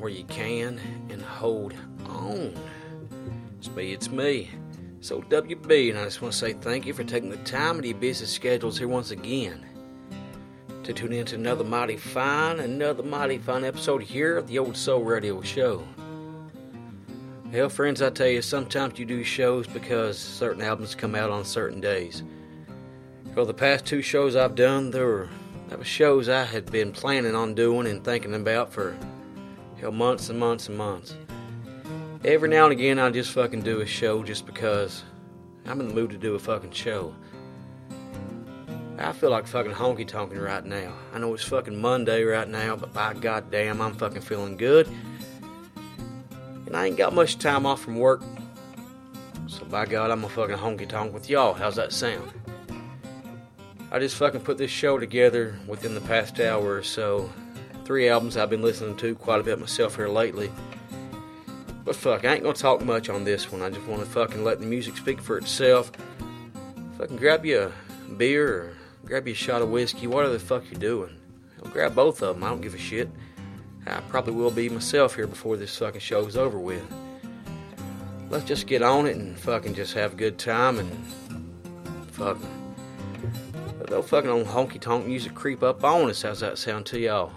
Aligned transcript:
Where 0.00 0.10
you 0.10 0.24
can 0.24 0.80
and 1.10 1.22
hold 1.22 1.74
on. 2.06 2.54
Speed, 3.60 3.92
it's 3.92 4.10
me. 4.10 4.50
So, 5.00 5.20
WB, 5.22 5.90
and 5.90 5.98
I 5.98 6.04
just 6.04 6.22
want 6.22 6.32
to 6.32 6.38
say 6.38 6.52
thank 6.54 6.86
you 6.86 6.92
for 6.92 7.04
taking 7.04 7.30
the 7.30 7.36
time 7.38 7.78
of 7.78 7.84
your 7.84 7.96
busy 7.96 8.26
schedules 8.26 8.78
here 8.78 8.88
once 8.88 9.10
again 9.10 9.64
to 10.86 10.92
tune 10.92 11.12
in 11.12 11.26
to 11.26 11.34
another 11.34 11.64
mighty 11.64 11.96
fine, 11.96 12.60
another 12.60 13.02
mighty 13.02 13.38
fine 13.38 13.64
episode 13.64 14.02
here 14.02 14.36
of 14.36 14.46
the 14.46 14.58
Old 14.58 14.76
Soul 14.76 15.02
Radio 15.02 15.42
Show. 15.42 15.84
Hell, 17.50 17.68
friends, 17.68 18.02
I 18.02 18.10
tell 18.10 18.28
you, 18.28 18.40
sometimes 18.40 18.98
you 18.98 19.04
do 19.04 19.24
shows 19.24 19.66
because 19.66 20.16
certain 20.16 20.62
albums 20.62 20.94
come 20.94 21.16
out 21.16 21.30
on 21.30 21.44
certain 21.44 21.80
days. 21.80 22.22
For 23.34 23.44
the 23.44 23.54
past 23.54 23.84
two 23.84 24.00
shows 24.00 24.36
I've 24.36 24.54
done, 24.54 24.90
there 24.90 25.06
were 25.06 25.28
that 25.68 25.78
was 25.78 25.88
shows 25.88 26.28
I 26.28 26.44
had 26.44 26.70
been 26.70 26.92
planning 26.92 27.34
on 27.34 27.54
doing 27.54 27.88
and 27.88 28.04
thinking 28.04 28.34
about 28.34 28.72
for 28.72 28.96
hell 29.80 29.92
months 29.92 30.28
and 30.28 30.38
months 30.38 30.68
and 30.68 30.78
months. 30.78 31.16
Every 32.24 32.48
now 32.48 32.64
and 32.64 32.72
again, 32.72 32.98
I 32.98 33.10
just 33.10 33.32
fucking 33.32 33.62
do 33.62 33.80
a 33.80 33.86
show 33.86 34.22
just 34.22 34.46
because 34.46 35.04
I'm 35.66 35.80
in 35.80 35.88
the 35.88 35.94
mood 35.94 36.10
to 36.10 36.18
do 36.18 36.34
a 36.34 36.38
fucking 36.38 36.72
show. 36.72 37.14
I 38.98 39.12
feel 39.12 39.30
like 39.30 39.46
fucking 39.46 39.72
honky 39.72 40.08
tonking 40.08 40.42
right 40.42 40.64
now. 40.64 40.94
I 41.12 41.18
know 41.18 41.34
it's 41.34 41.44
fucking 41.44 41.78
Monday 41.78 42.24
right 42.24 42.48
now, 42.48 42.76
but 42.76 42.94
by 42.94 43.12
goddamn, 43.14 43.82
I'm 43.82 43.94
fucking 43.94 44.22
feeling 44.22 44.56
good. 44.56 44.88
And 46.64 46.74
I 46.74 46.86
ain't 46.86 46.96
got 46.96 47.14
much 47.14 47.38
time 47.38 47.66
off 47.66 47.82
from 47.82 47.98
work. 47.98 48.22
So 49.46 49.64
by 49.66 49.84
God, 49.84 50.10
I'm 50.10 50.24
a 50.24 50.28
fucking 50.28 50.56
honky 50.56 50.88
tonk 50.88 51.12
with 51.12 51.28
y'all. 51.28 51.52
How's 51.52 51.76
that 51.76 51.92
sound? 51.92 52.32
I 53.92 53.98
just 53.98 54.16
fucking 54.16 54.40
put 54.40 54.58
this 54.58 54.70
show 54.70 54.98
together 54.98 55.58
within 55.66 55.94
the 55.94 56.00
past 56.00 56.40
hour 56.40 56.74
or 56.74 56.82
so. 56.82 57.30
Three 57.86 58.08
albums 58.08 58.36
I've 58.36 58.50
been 58.50 58.62
listening 58.62 58.96
to 58.96 59.14
quite 59.14 59.38
a 59.38 59.44
bit 59.44 59.60
myself 59.60 59.94
here 59.94 60.08
lately. 60.08 60.50
But 61.84 61.94
fuck, 61.94 62.24
I 62.24 62.34
ain't 62.34 62.42
gonna 62.42 62.52
talk 62.52 62.84
much 62.84 63.08
on 63.08 63.22
this 63.22 63.52
one. 63.52 63.62
I 63.62 63.70
just 63.70 63.86
wanna 63.86 64.04
fucking 64.04 64.42
let 64.42 64.58
the 64.58 64.66
music 64.66 64.96
speak 64.96 65.20
for 65.20 65.38
itself. 65.38 65.92
Fucking 66.98 67.16
grab 67.16 67.46
you 67.46 67.70
a 68.08 68.12
beer 68.14 68.48
or 68.52 68.76
grab 69.04 69.28
you 69.28 69.34
a 69.34 69.36
shot 69.36 69.62
of 69.62 69.70
whiskey, 69.70 70.08
whatever 70.08 70.32
the 70.32 70.40
fuck 70.40 70.64
you're 70.68 70.80
doing. 70.80 71.16
I'll 71.64 71.70
grab 71.70 71.94
both 71.94 72.22
of 72.22 72.34
them, 72.34 72.42
I 72.42 72.48
don't 72.48 72.60
give 72.60 72.74
a 72.74 72.78
shit. 72.78 73.08
I 73.86 74.00
probably 74.08 74.32
will 74.32 74.50
be 74.50 74.68
myself 74.68 75.14
here 75.14 75.28
before 75.28 75.56
this 75.56 75.78
fucking 75.78 76.00
show's 76.00 76.36
over 76.36 76.58
with. 76.58 76.82
Let's 78.30 78.46
just 78.46 78.66
get 78.66 78.82
on 78.82 79.06
it 79.06 79.14
and 79.14 79.38
fucking 79.38 79.74
just 79.74 79.94
have 79.94 80.14
a 80.14 80.16
good 80.16 80.38
time 80.38 80.80
and 80.80 81.06
fucking 82.14 82.66
They'll 83.88 84.02
fucking 84.02 84.28
on 84.28 84.44
honky 84.44 84.80
tonk 84.80 85.06
music 85.06 85.36
creep 85.36 85.62
up 85.62 85.84
on 85.84 86.10
us. 86.10 86.22
How's 86.22 86.40
that 86.40 86.58
sound 86.58 86.86
to 86.86 86.98
y'all? 86.98 87.30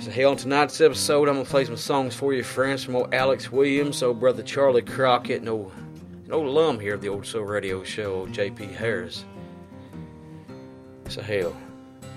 So, 0.00 0.12
hey, 0.12 0.22
on 0.22 0.36
tonight's 0.36 0.80
episode, 0.80 1.28
I'm 1.28 1.34
gonna 1.34 1.44
play 1.44 1.64
some 1.64 1.76
songs 1.76 2.14
for 2.14 2.32
you, 2.32 2.44
friends, 2.44 2.84
from 2.84 2.94
old 2.94 3.12
Alex 3.12 3.50
Williams, 3.50 4.00
old 4.00 4.20
brother 4.20 4.44
Charley 4.44 4.80
Crockett, 4.80 5.40
and 5.40 5.48
old, 5.48 5.72
an 6.24 6.32
old 6.32 6.46
alum 6.46 6.78
here 6.78 6.94
of 6.94 7.00
the 7.00 7.08
Old 7.08 7.26
Soul 7.26 7.42
Radio 7.42 7.82
Show, 7.82 8.14
old 8.20 8.32
J.P. 8.32 8.66
Harris. 8.66 9.24
So, 11.08 11.20
hell, 11.20 11.56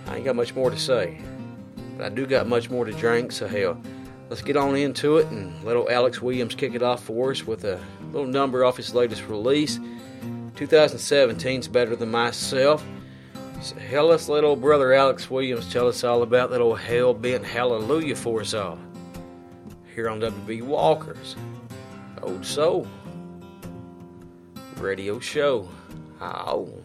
I 0.06 0.18
ain't 0.18 0.26
got 0.26 0.36
much 0.36 0.54
more 0.54 0.70
to 0.70 0.78
say, 0.78 1.22
but 1.98 2.06
I 2.06 2.10
do 2.10 2.28
got 2.28 2.46
much 2.48 2.70
more 2.70 2.86
to 2.86 2.92
drink, 2.92 3.32
so, 3.32 3.48
hell, 3.48 3.82
let's 4.30 4.44
get 4.44 4.58
on 4.58 4.76
into 4.76 5.18
it 5.18 5.26
and 5.30 5.52
let 5.64 5.76
old 5.76 5.90
Alex 5.90 6.22
Williams 6.22 6.54
kick 6.54 6.76
it 6.76 6.84
off 6.84 7.04
for 7.04 7.32
us 7.32 7.48
with 7.48 7.64
a 7.64 7.80
little 8.12 8.28
number 8.28 8.64
off 8.64 8.78
his 8.78 8.94
latest 8.94 9.28
release. 9.28 9.80
2017's 10.56 11.68
better 11.68 11.96
than 11.96 12.12
myself. 12.12 12.86
So 13.62 13.78
hell, 13.78 14.08
let's 14.08 14.28
let 14.28 14.44
old 14.44 14.60
brother 14.60 14.92
Alex 14.92 15.30
Williams 15.30 15.72
tell 15.72 15.88
us 15.88 16.04
all 16.04 16.24
about 16.24 16.50
that 16.50 16.62
old 16.62 16.80
hell 16.80 17.14
bent 17.14 17.46
hallelujah 17.46 18.16
for 18.16 18.42
us 18.42 18.56
all. 18.56 18.80
Here 19.94 20.10
on 20.10 20.20
WB 20.20 20.64
Walkers, 20.64 21.36
Old 22.24 22.44
Soul 22.44 22.88
Radio 24.78 25.20
Show. 25.20 25.70
Oh. 26.20 26.82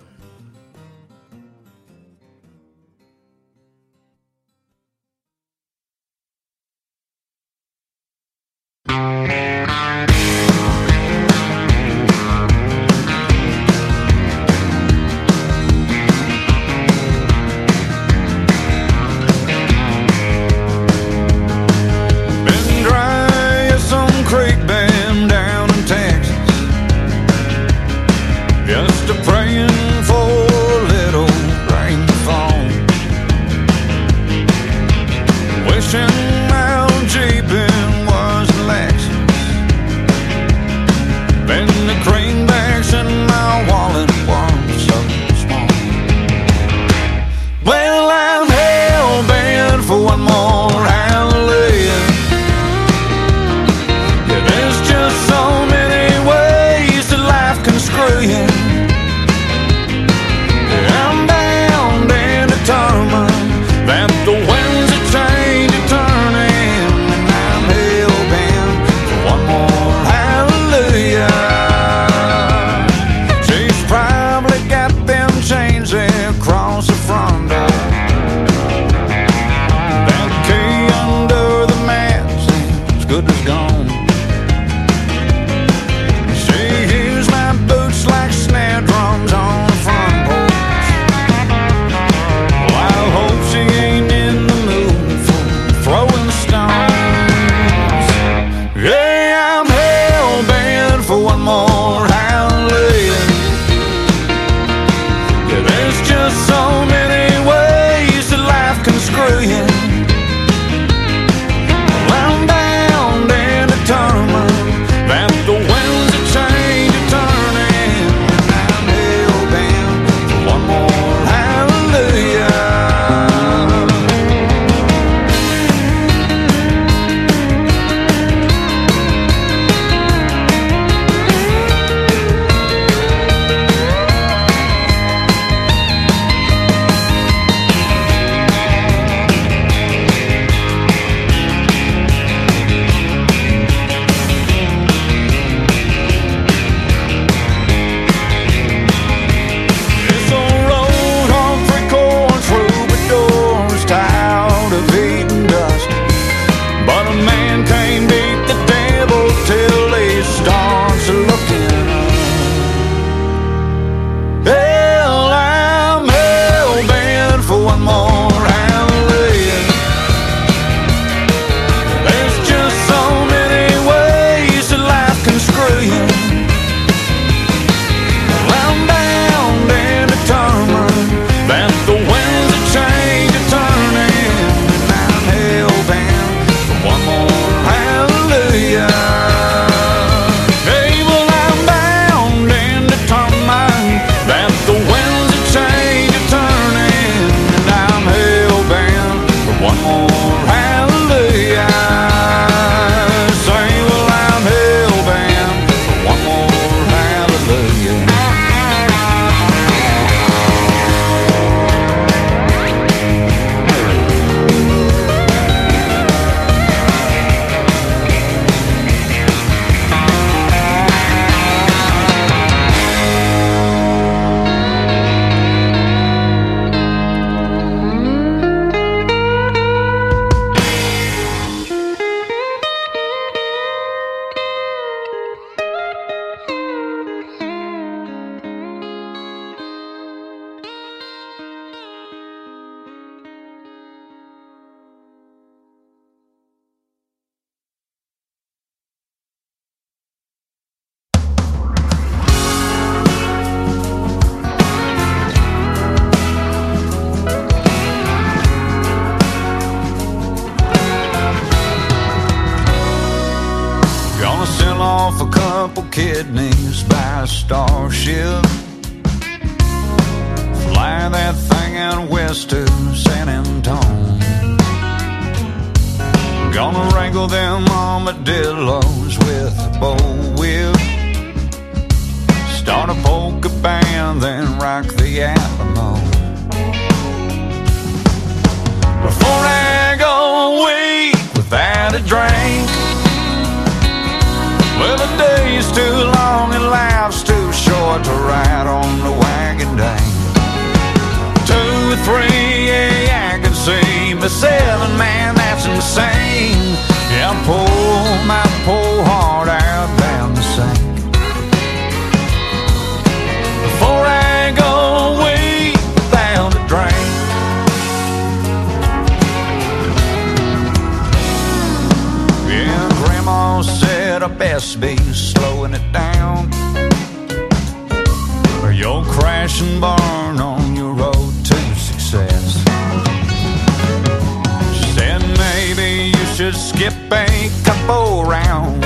Should 336.36 336.54
skip 336.54 336.92
a 337.12 337.48
couple 337.64 338.24
rounds. 338.24 338.84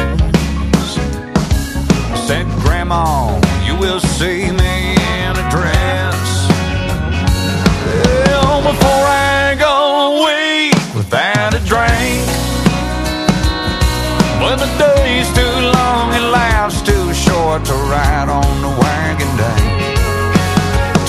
Said, 2.28 2.46
Grandma, 2.62 3.40
you 3.66 3.74
will 3.74 3.98
see 3.98 4.52
me 4.52 4.94
in 4.94 5.32
a 5.34 5.46
dress. 5.50 6.46
Well, 8.28 8.62
before 8.62 9.04
I 9.04 9.56
go 9.58 9.74
a 10.06 10.10
week 10.26 10.94
without 10.94 11.54
a 11.54 11.62
drink. 11.66 12.22
When 14.38 14.56
the 14.56 14.70
day's 14.78 15.26
too 15.34 15.56
long 15.74 16.14
and 16.14 16.30
life's 16.30 16.80
too 16.82 17.12
short 17.12 17.64
to 17.64 17.74
ride 17.90 18.28
on 18.28 18.62
the 18.62 18.72
wagon 18.78 19.30
day. 19.42 19.66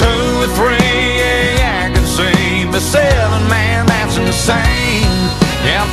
Two 0.01 0.41
or 0.41 0.49
three, 0.57 1.21
yeah, 1.21 1.85
I 1.85 1.91
can 1.93 2.03
see, 2.03 2.65
but 2.65 2.81
seven, 2.81 3.47
man, 3.47 3.85
that's 3.85 4.17
insane. 4.17 5.20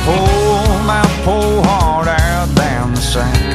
Pull 0.05 0.79
my 0.85 1.03
poor 1.23 1.63
heart 1.63 2.07
out 2.07 2.55
down 2.55 2.93
the 2.93 3.01
sink. 3.01 3.48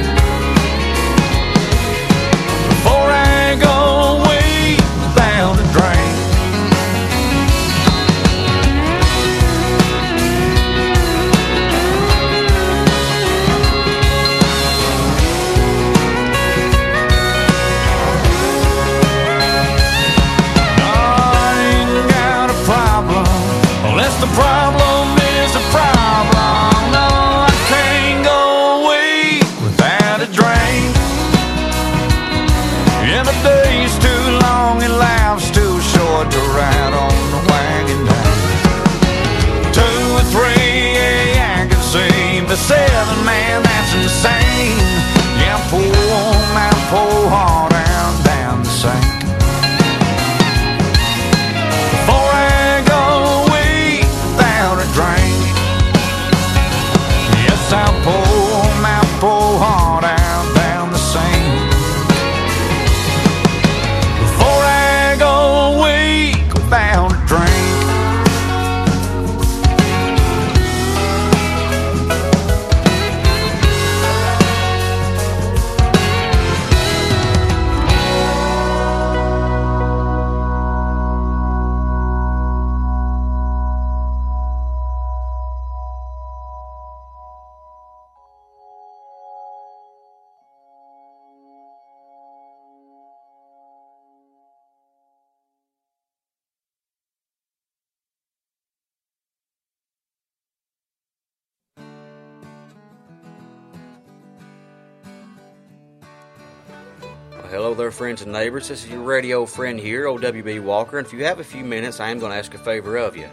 Well, 107.75 107.81
hello 107.81 107.91
friends 107.91 108.23
and 108.23 108.31
neighbors. 108.31 108.69
This 108.69 108.85
is 108.85 108.91
your 108.93 109.03
radio 109.03 109.45
friend 109.47 109.81
here, 109.81 110.05
OWB 110.05 110.63
Walker. 110.63 110.97
And 110.97 111.05
if 111.05 111.13
you 111.13 111.25
have 111.25 111.41
a 111.41 111.45
few 111.45 111.65
minutes, 111.65 111.99
I 111.99 112.09
am 112.11 112.21
going 112.21 112.31
to 112.31 112.39
ask 112.39 112.55
a 112.55 112.59
favor 112.59 112.97
of 112.97 113.17
you. 113.17 113.29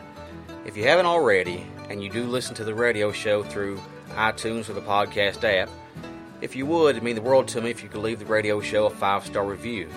If 0.65 0.75
you 0.75 0.83
haven't 0.83 1.05
already, 1.05 1.63
and 1.91 2.03
you 2.03 2.09
do 2.09 2.23
listen 2.23 2.55
to 2.55 2.63
the 2.63 2.73
radio 2.73 3.11
show 3.11 3.43
through 3.43 3.79
iTunes 4.13 4.67
or 4.67 4.73
the 4.73 4.81
podcast 4.81 5.43
app, 5.43 5.69
if 6.41 6.55
you 6.55 6.65
would, 6.65 6.95
it'd 6.95 7.03
mean 7.03 7.13
the 7.13 7.21
world 7.21 7.47
to 7.49 7.61
me 7.61 7.69
if 7.69 7.83
you 7.83 7.89
could 7.89 8.01
leave 8.01 8.17
the 8.17 8.25
radio 8.25 8.59
show 8.61 8.87
a 8.87 8.89
five 8.89 9.27
star 9.27 9.45
review. 9.45 9.87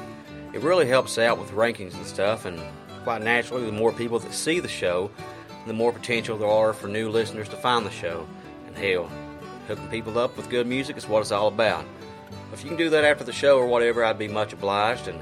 It 0.53 0.61
really 0.61 0.87
helps 0.87 1.17
out 1.17 1.39
with 1.39 1.51
rankings 1.53 1.95
and 1.95 2.05
stuff, 2.05 2.45
and 2.45 2.61
quite 3.03 3.23
naturally, 3.23 3.65
the 3.65 3.73
more 3.73 3.93
people 3.93 4.19
that 4.19 4.35
see 4.35 4.61
the 4.61 4.69
show, 4.69 5.11
the 5.67 5.73
more 5.73 5.91
potential 5.91 6.37
there 6.37 6.51
are 6.51 6.75
for 6.75 6.89
new 6.89 7.09
listeners 7.09 7.49
to 7.49 7.57
find 7.57 7.87
the 7.87 7.91
show. 7.91 8.27
And 8.67 8.77
hell, 8.77 9.11
hooking 9.69 9.89
people 9.89 10.19
up 10.19 10.37
with 10.37 10.51
good 10.51 10.67
music 10.67 10.99
is 10.99 11.09
what 11.09 11.23
it's 11.23 11.33
all 11.33 11.49
about. 11.49 11.87
If 12.53 12.63
you 12.63 12.69
can 12.69 12.79
do 12.79 12.91
that 12.91 13.05
after 13.05 13.25
the 13.25 13.33
show 13.33 13.59
or 13.59 13.67
whatever, 13.67 14.05
I'd 14.05 14.19
be 14.19 14.29
much 14.29 14.53
obliged. 14.53 15.09
And 15.09 15.21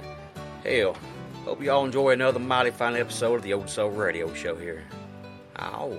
hell, 0.64 0.96
hope 1.44 1.62
you 1.62 1.70
all 1.70 1.84
enjoy 1.84 2.10
another 2.10 2.38
mighty 2.38 2.70
fine 2.70 2.96
episode 2.96 3.36
of 3.36 3.42
the 3.42 3.54
Old 3.54 3.68
Soul 3.68 3.90
Radio 3.90 4.32
Show 4.34 4.54
here. 4.56 4.84
Ow. 5.58 5.98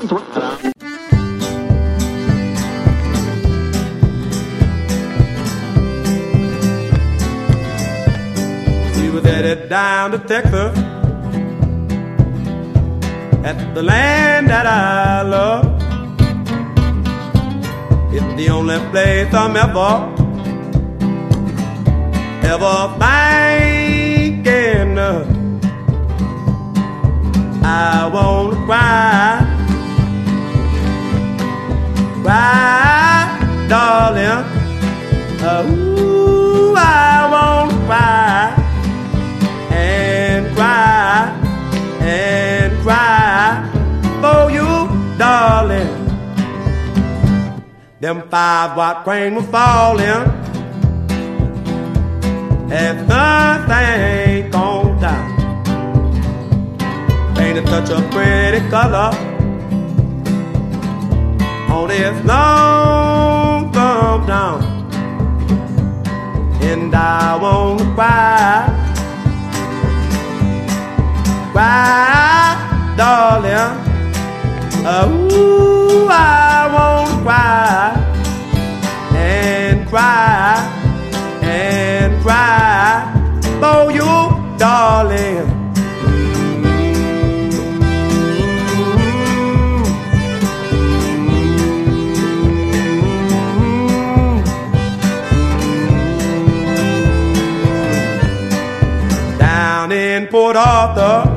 We 0.00 0.06
was 9.10 9.24
headed 9.24 9.68
down 9.68 10.12
to 10.12 10.18
Texas 10.18 10.78
at 13.42 13.74
the 13.74 13.82
land 13.82 14.50
that 14.50 14.66
I 14.66 15.22
love. 15.22 15.66
It's 18.14 18.36
the 18.36 18.50
only 18.50 18.78
place 18.92 19.34
I'm 19.34 19.56
ever, 19.56 20.14
ever 22.46 22.94
thinking 23.02 24.96
of. 24.96 25.26
I 27.64 28.08
won't 28.14 28.54
cry. 28.64 29.57
Cry, 32.22 33.66
darling. 33.68 34.44
Oh, 35.40 36.74
I 36.76 37.28
won't 37.32 37.72
cry 37.86 38.54
and 39.70 40.54
cry 40.54 41.32
and 42.00 42.72
cry 42.82 43.70
for 44.20 44.50
you, 44.50 44.88
darling. 45.16 45.94
Them 48.00 48.28
five 48.28 48.76
watt 48.76 49.04
crane 49.04 49.34
were 49.36 49.42
falling 49.42 50.24
as 52.70 53.08
nothing 53.08 54.50
gone 54.50 55.00
down. 55.00 55.36
Paint 57.34 57.58
a 57.58 57.62
touch 57.62 57.90
of 57.90 58.10
pretty 58.10 58.60
color 58.68 59.27
on 61.68 61.88
this 61.88 62.24
long 62.24 63.72
come 63.72 64.26
down. 64.26 64.62
And 66.62 66.94
I 66.94 67.36
won't 67.36 67.80
cry, 67.94 68.66
cry, 71.52 72.94
darling. 72.96 73.86
Oh, 74.84 76.08
I 76.10 76.68
won't 76.74 77.22
cry 77.22 77.92
and 79.14 79.86
cry 79.88 80.77
Port 100.48 100.56
Arthur, 100.56 101.28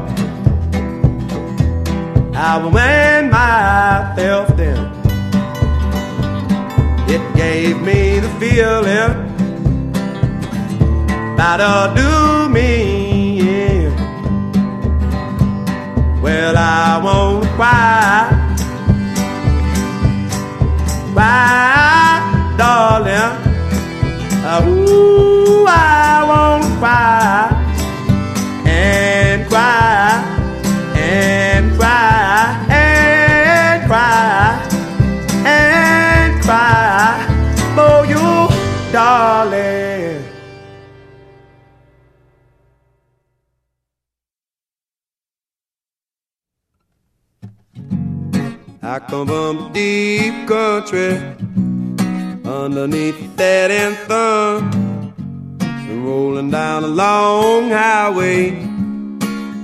I 2.34 2.70
ran 2.72 3.30
myself 3.30 4.56
down. 4.56 4.88
It 7.10 7.22
gave 7.36 7.82
me 7.82 8.20
the 8.20 8.30
feeling 8.40 9.12
that'll 11.36 11.94
do 11.94 12.48
me 12.54 13.40
in. 13.42 13.92
Well, 16.22 16.56
I 16.56 17.02
won't 17.04 17.46
cry, 17.58 18.30
cry, 21.14 22.56
darling. 22.58 23.32
Ooh, 24.70 25.31
country 50.92 51.16
underneath 52.46 53.36
that 53.38 53.72
anthem 53.72 55.14
rolling 56.04 56.50
down 56.52 56.84
a 56.84 56.88
long 56.88 57.70
highway. 57.70 58.52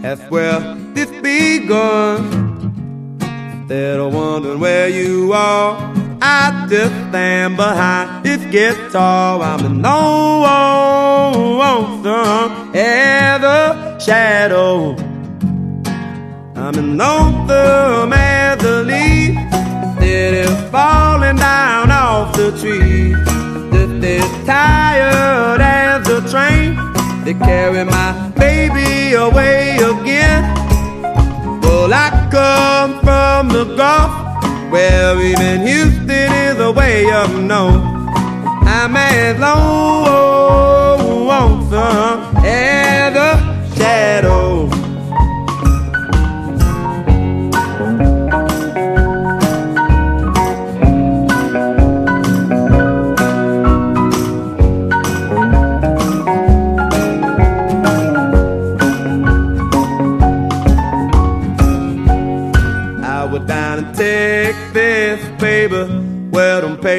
That's 0.01 0.21
where 0.31 0.59
this 0.93 1.09
begun. 1.21 2.45
Instead 3.19 3.99
of 3.99 4.13
wondering 4.13 4.59
where 4.59 4.87
you 4.87 5.33
are, 5.33 5.75
I 6.21 6.67
just 6.69 6.93
stand 7.09 7.57
behind 7.57 8.23
this 8.25 8.43
guitar. 8.45 9.41
I'm 9.41 9.65
in 9.65 9.81
lonesome 9.81 10.91
as 12.75 13.43
a 13.43 13.97
shadow. 13.99 14.95
I'm 16.55 16.75
in 16.75 16.97
lonesome 16.97 18.13
as 18.13 18.63
a 18.63 18.83
leaf 18.83 19.16
is 20.33 20.69
falling 20.71 21.35
down 21.35 21.91
off 21.91 22.35
the 22.35 22.51
tree. 22.59 23.13
Just 23.71 24.03
as 24.03 24.45
tired 24.45 25.61
as 25.61 26.07
a 26.07 26.21
train 26.29 26.75
that 27.23 27.37
carry 27.39 27.83
my 27.83 28.29
baby 28.35 29.13
away 29.13 29.75
again. 29.77 30.43
Well, 31.61 31.93
I 31.93 32.09
come 32.31 32.99
from 33.01 33.49
the 33.49 33.65
Gulf, 33.75 34.11
where 34.71 35.19
even 35.21 35.67
Houston 35.67 36.31
is 36.49 36.59
a 36.59 36.71
way 36.71 37.11
up 37.11 37.29
north. 37.31 37.83
I'm 38.65 38.95
as 38.95 39.39
lonesome 41.29 42.35
as 42.45 43.15
a 43.15 43.75
shadow. 43.75 44.76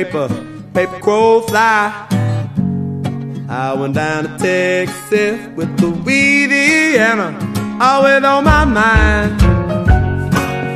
Paper, 0.04 0.28
paper 0.74 1.00
crow 1.00 1.40
fly. 1.40 2.06
I 3.48 3.74
went 3.74 3.94
down 3.94 4.22
to 4.24 4.38
Texas 4.38 5.40
with 5.56 5.68
Louisiana, 5.80 7.36
always 7.80 8.22
on 8.22 8.44
my 8.44 8.64
mind. 8.64 9.42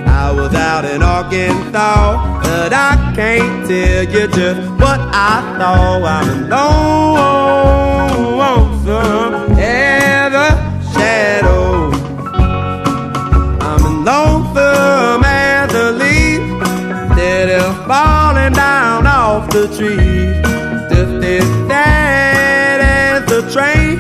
I 0.09 0.33
was 0.33 0.53
out 0.57 0.85
in 0.85 1.05
Arkansas, 1.05 2.43
but 2.43 2.73
I 2.73 3.13
can't 3.15 3.69
tell 3.69 4.03
you 4.13 4.27
just 4.27 4.69
what 4.81 4.99
I 5.31 5.57
thought. 5.57 6.03
I'm 6.03 6.49
lonesome 8.41 9.52
the 19.53 19.69
tree. 19.77 20.33
Just 20.89 21.25
as 21.25 21.45
sad 21.69 22.81
as 22.81 23.23
the 23.27 23.43
train 23.53 23.97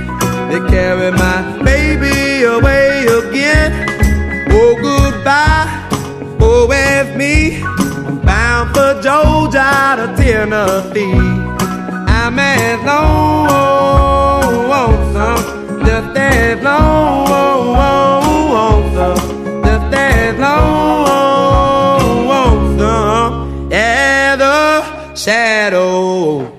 that 0.49 0.66
carried 0.71 1.14
my 1.14 1.42
baby 1.62 2.44
away 2.44 3.04
again. 3.04 3.71
Oh, 4.50 4.75
goodbye, 4.80 5.68
oh, 6.40 6.71
it's 6.73 7.14
me. 7.18 7.62
I'm 7.62 8.18
bound 8.21 8.71
for 8.75 8.94
Georgia 9.02 9.97
to 9.99 10.06
Tennessee. 10.16 11.21
I'm 12.09 12.38
as 12.38 12.80
lonesome, 14.73 15.85
just 15.85 16.16
as 16.16 16.62
lonesome, 16.62 17.82
just 19.64 19.94
as 19.94 20.38
lonesome 20.38 21.01
shadow. 25.24 26.51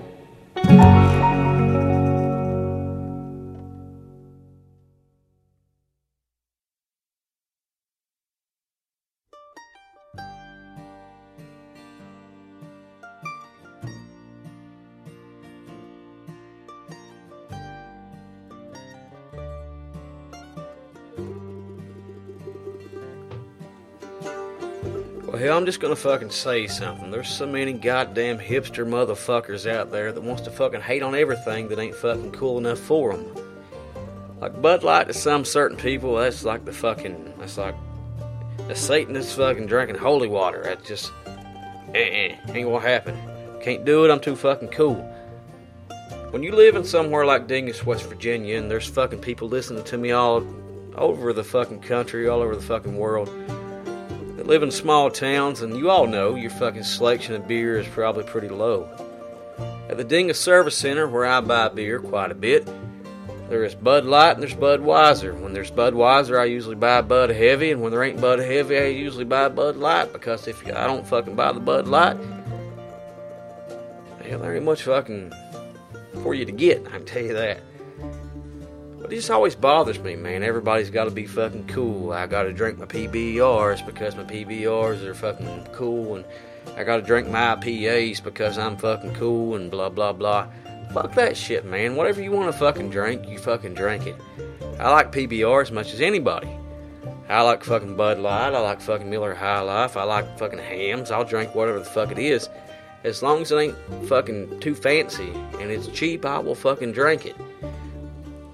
I'm 25.54 25.66
just 25.66 25.80
gonna 25.80 25.96
fucking 25.96 26.32
say 26.32 26.68
something. 26.68 27.12
There's 27.12 27.30
so 27.30 27.46
many 27.46 27.74
goddamn 27.74 28.39
hipster 28.39 28.88
motherfuckers 28.88 29.70
out 29.70 29.92
there 29.92 30.12
that 30.12 30.22
wants 30.22 30.42
to 30.44 30.52
fucking 30.52 30.82
hate 30.82 31.04
on 31.04 31.16
everything 31.16 31.68
that 31.68 31.78
ain't 31.80 31.96
fucking 31.96 32.32
cool 32.32 32.58
enough 32.58 32.80
for 32.80 33.16
them. 33.16 33.26
Like 34.42 34.62
Bud 34.62 34.84
Light 34.84 35.08
to 35.08 35.13
some 35.13 35.46
certain 35.46 35.78
people, 35.78 36.16
that's 36.16 36.44
like 36.44 36.66
the 36.66 36.74
fucking, 36.74 37.36
that's 37.38 37.58
like, 37.58 37.76
A 38.68 38.76
Satanist 38.76 39.36
fucking 39.38 39.68
drinking 39.68 39.98
holy 39.98 40.28
water. 40.28 40.63
That 40.63 40.84
just, 40.84 41.12
eh, 41.94 42.36
ain't 42.48 42.68
gonna 42.68 42.80
happen. 42.80 43.18
Can't 43.62 43.86
do 43.86 44.06
it, 44.06 44.12
I'm 44.12 44.20
too 44.20 44.36
fucking 44.36 44.70
cool. 44.70 44.96
When 46.32 46.42
you 46.42 46.52
live 46.54 46.76
in 46.76 46.84
somewhere 46.84 47.26
like 47.26 47.48
Dingess, 47.48 47.86
West 47.86 48.10
Virginia, 48.10 48.58
and 48.58 48.72
there's 48.72 48.88
fucking 48.88 49.20
people 49.20 49.48
listening 49.48 49.84
to 49.84 49.98
me 49.98 50.12
all 50.12 50.44
over 50.96 51.32
the 51.32 51.44
fucking 51.44 51.82
country, 51.82 52.28
all 52.28 52.42
over 52.42 52.56
the 52.56 52.62
fucking 52.62 52.98
world, 52.98 53.30
that 54.43 54.49
live 54.49 54.63
in 54.63 54.71
small 54.71 55.10
towns, 55.10 55.62
and 55.62 55.77
you 55.77 55.89
all 55.89 56.06
know 56.06 56.36
your 56.36 56.51
fucking 56.51 56.84
selection 56.84 57.36
of 57.36 57.47
beer 57.47 57.77
is 57.77 57.88
probably 57.88 58.23
pretty 58.25 58.49
low. 58.49 58.89
At 59.89 59.97
the 59.97 60.03
Dingess 60.03 60.36
Service 60.36 60.75
Center, 60.75 61.08
where 61.08 61.25
I 61.25 61.39
buy 61.39 61.69
beer 61.69 61.99
quite 61.99 62.32
a 62.32 62.36
bit, 62.36 62.67
there 63.49 63.63
is 63.63 63.75
Bud 63.75 64.06
Light 64.06 64.34
and 64.34 64.41
there's 64.41 64.53
Budweiser. 64.53 65.39
When 65.39 65.53
there's 65.53 65.71
Budweiser, 65.71 66.39
I 66.39 66.45
usually 66.45 66.75
buy 66.75 67.01
Bud 67.01 67.29
Heavy, 67.29 67.71
and 67.71 67.82
when 67.82 67.91
there 67.91 68.03
ain't 68.03 68.19
Bud 68.19 68.39
Heavy, 68.39 68.77
I 68.77 68.86
usually 68.88 69.25
buy 69.25 69.47
Bud 69.47 69.77
Light 69.77 70.12
because 70.12 70.47
if 70.47 70.65
I 70.67 70.88
don't 70.88 71.08
fucking 71.08 71.36
buy 71.36 71.53
the 71.53 71.60
Bud 71.60 71.88
Light, 71.88 72.17
hell, 74.27 74.39
there 74.39 74.56
ain't 74.56 74.65
much 74.65 74.84
fucking 74.84 75.32
for 76.21 76.34
you 76.34 76.45
to 76.45 76.51
get. 76.51 76.86
I 76.88 76.97
can 76.97 77.06
tell 77.06 77.23
you 77.23 77.34
that. 77.34 77.62
But 79.04 79.12
it 79.12 79.18
just 79.18 79.30
always 79.30 79.54
bothers 79.54 80.00
me, 80.00 80.16
man. 80.16 80.44
Everybody's 80.44 80.89
got 80.89 81.04
to 81.04 81.12
be 81.12 81.28
fucking 81.28 81.68
cool. 81.68 82.13
I 82.13 82.26
got 82.26 82.44
to 82.44 82.54
drink 82.54 82.80
my 82.80 82.86
PBRs 82.86 83.86
because 83.86 84.16
my 84.16 84.24
PBRs 84.24 85.04
are 85.04 85.13
fucking 85.13 85.68
cool, 85.74 86.16
and 86.16 86.26
I 86.78 86.86
got 86.86 86.96
to 86.96 87.02
drink 87.02 87.28
my 87.28 87.58
IPAs 87.58 88.24
because 88.24 88.58
I'm 88.58 88.78
fucking 88.78 89.16
cool, 89.16 89.58
and 89.58 89.70
blah 89.70 89.89
blah 89.89 90.13
blah. 90.13 90.48
Fuck 90.94 91.16
that 91.16 91.36
shit, 91.36 91.66
man. 91.66 91.98
Whatever 91.98 92.22
you 92.22 92.32
want 92.32 92.50
to 92.50 92.58
fucking 92.58 92.92
drink, 92.92 93.28
you 93.28 93.39
fucking 93.39 93.74
drink 93.74 94.08
it. 94.08 94.16
I 94.80 94.89
like 94.89 95.12
PBR 95.12 95.63
as 95.63 95.72
much 95.72 95.94
as 95.94 96.00
anybody. 96.00 96.58
I 97.28 97.42
like 97.42 97.66
fucking 97.66 97.98
Bud 97.98 98.20
Light. 98.20 98.54
I 98.54 98.60
like 98.60 98.80
fucking 98.80 99.10
Miller 99.10 99.34
High 99.34 99.60
Life. 99.60 99.98
I 99.98 100.04
like 100.04 100.39
fucking 100.39 100.60
Hamm's. 100.60 101.12
I'll 101.12 101.26
drink 101.26 101.54
whatever 101.56 101.80
the 101.80 101.86
fuck 101.86 102.10
it 102.10 102.20
is. 102.20 102.48
As 103.04 103.22
long 103.22 103.42
as 103.42 103.52
it 103.52 103.58
ain't 103.58 104.08
fucking 104.08 104.62
too 104.62 104.76
fancy 104.76 105.30
and 105.60 105.70
it's 105.70 105.88
cheap, 105.88 106.24
I 106.26 106.39
will 106.39 106.56
fucking 106.56 106.94
drink 106.94 107.26
it. 107.26 107.36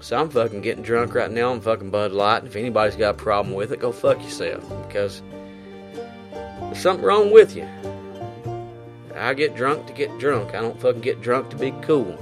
So 0.00 0.18
I'm 0.18 0.30
fucking 0.30 0.62
getting 0.62 0.82
drunk 0.82 1.14
right 1.14 1.30
now 1.30 1.52
on 1.52 1.60
fucking 1.60 1.90
Bud 1.90 2.12
Light. 2.12 2.38
And 2.38 2.48
if 2.48 2.56
anybody's 2.56 2.96
got 2.96 3.10
a 3.10 3.18
problem 3.18 3.54
with 3.54 3.70
it, 3.70 3.80
go 3.80 3.92
fuck 3.92 4.22
yourself. 4.22 4.66
Because 4.86 5.22
there's 6.32 6.80
something 6.80 7.04
wrong 7.04 7.30
with 7.30 7.54
you. 7.54 7.68
I 9.14 9.34
get 9.34 9.54
drunk 9.54 9.86
to 9.86 9.92
get 9.92 10.18
drunk. 10.18 10.54
I 10.54 10.62
don't 10.62 10.80
fucking 10.80 11.02
get 11.02 11.20
drunk 11.20 11.50
to 11.50 11.56
be 11.56 11.72
cool. 11.82 12.16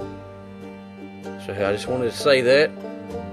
So 1.45 1.53
I 1.53 1.71
just 1.71 1.87
wanted 1.87 2.11
to 2.11 2.17
say 2.17 2.41
that. 2.41 2.69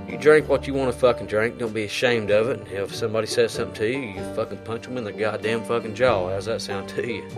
You 0.09 0.17
drink 0.17 0.49
what 0.49 0.69
you 0.69 0.75
want 0.75 0.93
to 0.93 0.99
fucking 0.99 1.27
drink. 1.27 1.59
Don't 1.59 1.75
be 1.75 1.83
ashamed 1.83 2.31
of 2.31 2.49
it. 2.49 2.61
And 2.61 2.69
if 2.69 2.95
somebody 2.95 3.27
says 3.27 3.51
something 3.51 3.75
to 3.75 3.91
you, 3.91 3.99
you 3.99 4.35
fucking 4.35 4.59
punch 4.59 4.85
them 4.85 4.97
in 4.97 5.03
the 5.03 5.13
goddamn 5.13 5.65
fucking 5.65 5.97
jaw. 5.97 6.31
How's 6.31 6.45
that 6.45 6.63
sound 6.63 6.89
to 6.91 7.05
you? 7.05 7.29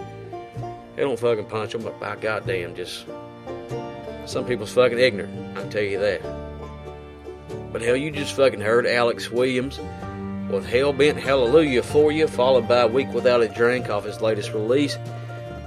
They 0.94 1.03
don't 1.03 1.18
fucking 1.18 1.47
punch 1.47 1.73
them, 1.73 1.83
but 1.83 1.99
by 1.99 2.16
goddamn, 2.16 2.75
just 2.75 3.07
some 4.27 4.44
people's 4.44 4.73
fucking 4.73 4.99
ignorant. 4.99 5.57
I 5.57 5.62
can 5.62 5.71
tell 5.71 5.83
you 5.83 5.99
that. 6.01 6.47
But 7.72 7.82
hell, 7.82 7.96
you 7.96 8.11
just 8.11 8.34
fucking 8.34 8.61
heard 8.61 8.87
Alex 8.87 9.30
Williams 9.30 9.78
with 10.50 10.66
Hell 10.66 10.92
Bent 10.92 11.18
Hallelujah 11.18 11.82
for 11.82 12.11
you, 12.11 12.26
followed 12.26 12.66
by 12.66 12.80
a 12.80 12.88
week 12.88 13.12
without 13.12 13.42
a 13.42 13.48
drink 13.48 13.90
off 13.90 14.04
his 14.04 14.20
latest 14.20 14.52
release. 14.52 14.96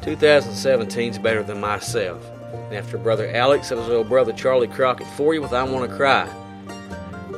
2017's 0.01 1.19
better 1.19 1.43
than 1.43 1.59
myself. 1.59 2.25
And 2.53 2.75
after 2.75 2.97
brother 2.97 3.29
Alex, 3.33 3.71
it 3.71 3.77
was 3.77 3.89
old 3.89 4.09
brother 4.09 4.33
Charley 4.33 4.67
Crockett 4.67 5.07
for 5.15 5.33
you 5.33 5.41
with 5.41 5.53
I 5.53 5.63
Wanna 5.63 5.95
Cry. 5.95 6.27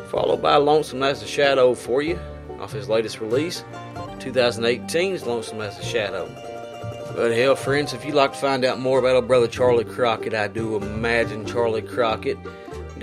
Followed 0.10 0.41
by 0.41 0.56
Lonesome 0.56 1.03
as 1.03 1.21
a 1.21 1.27
Shadow 1.27 1.73
for 1.73 2.01
you 2.01 2.19
off 2.60 2.71
his 2.71 2.88
latest 2.88 3.19
release. 3.19 3.63
2018's 3.95 5.25
Lonesome 5.25 5.62
as 5.62 5.77
a 5.77 5.84
Shadow. 5.84 6.29
But 7.15 7.36
hell, 7.36 7.56
friends, 7.56 7.93
if 7.93 8.06
you'd 8.06 8.15
like 8.15 8.34
to 8.34 8.39
find 8.39 8.63
out 8.63 8.79
more 8.79 8.99
about 8.99 9.15
old 9.15 9.27
brother 9.27 9.47
Charley 9.47 9.84
Crockett, 9.84 10.34
I 10.34 10.47
do 10.47 10.77
imagine 10.77 11.45
Charley 11.45 11.82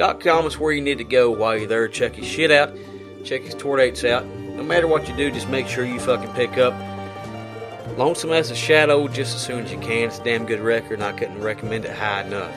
Crockett.com 0.00 0.46
is 0.46 0.58
where 0.58 0.72
you 0.72 0.80
need 0.80 0.96
to 0.96 1.04
go 1.04 1.30
while 1.30 1.58
you're 1.58 1.68
there. 1.68 1.86
Check 1.86 2.14
his 2.14 2.26
shit 2.26 2.50
out, 2.50 2.74
check 3.22 3.42
his 3.42 3.54
tour 3.54 3.76
dates 3.76 4.02
out. 4.02 4.24
No 4.24 4.62
matter 4.62 4.86
what 4.86 5.06
you 5.06 5.14
do, 5.14 5.30
just 5.30 5.48
make 5.50 5.68
sure 5.68 5.84
you 5.84 6.00
fucking 6.00 6.32
pick 6.32 6.56
up 6.56 6.72
Lonesome 7.98 8.32
as 8.32 8.50
a 8.50 8.56
Shadow 8.56 9.08
just 9.08 9.34
as 9.34 9.42
soon 9.42 9.64
as 9.64 9.70
you 9.70 9.78
can. 9.78 10.08
It's 10.08 10.18
a 10.18 10.24
damn 10.24 10.46
good 10.46 10.60
record, 10.60 10.94
and 10.94 11.04
I 11.04 11.12
couldn't 11.12 11.42
recommend 11.42 11.84
it 11.84 11.94
high 11.94 12.22
enough. 12.22 12.54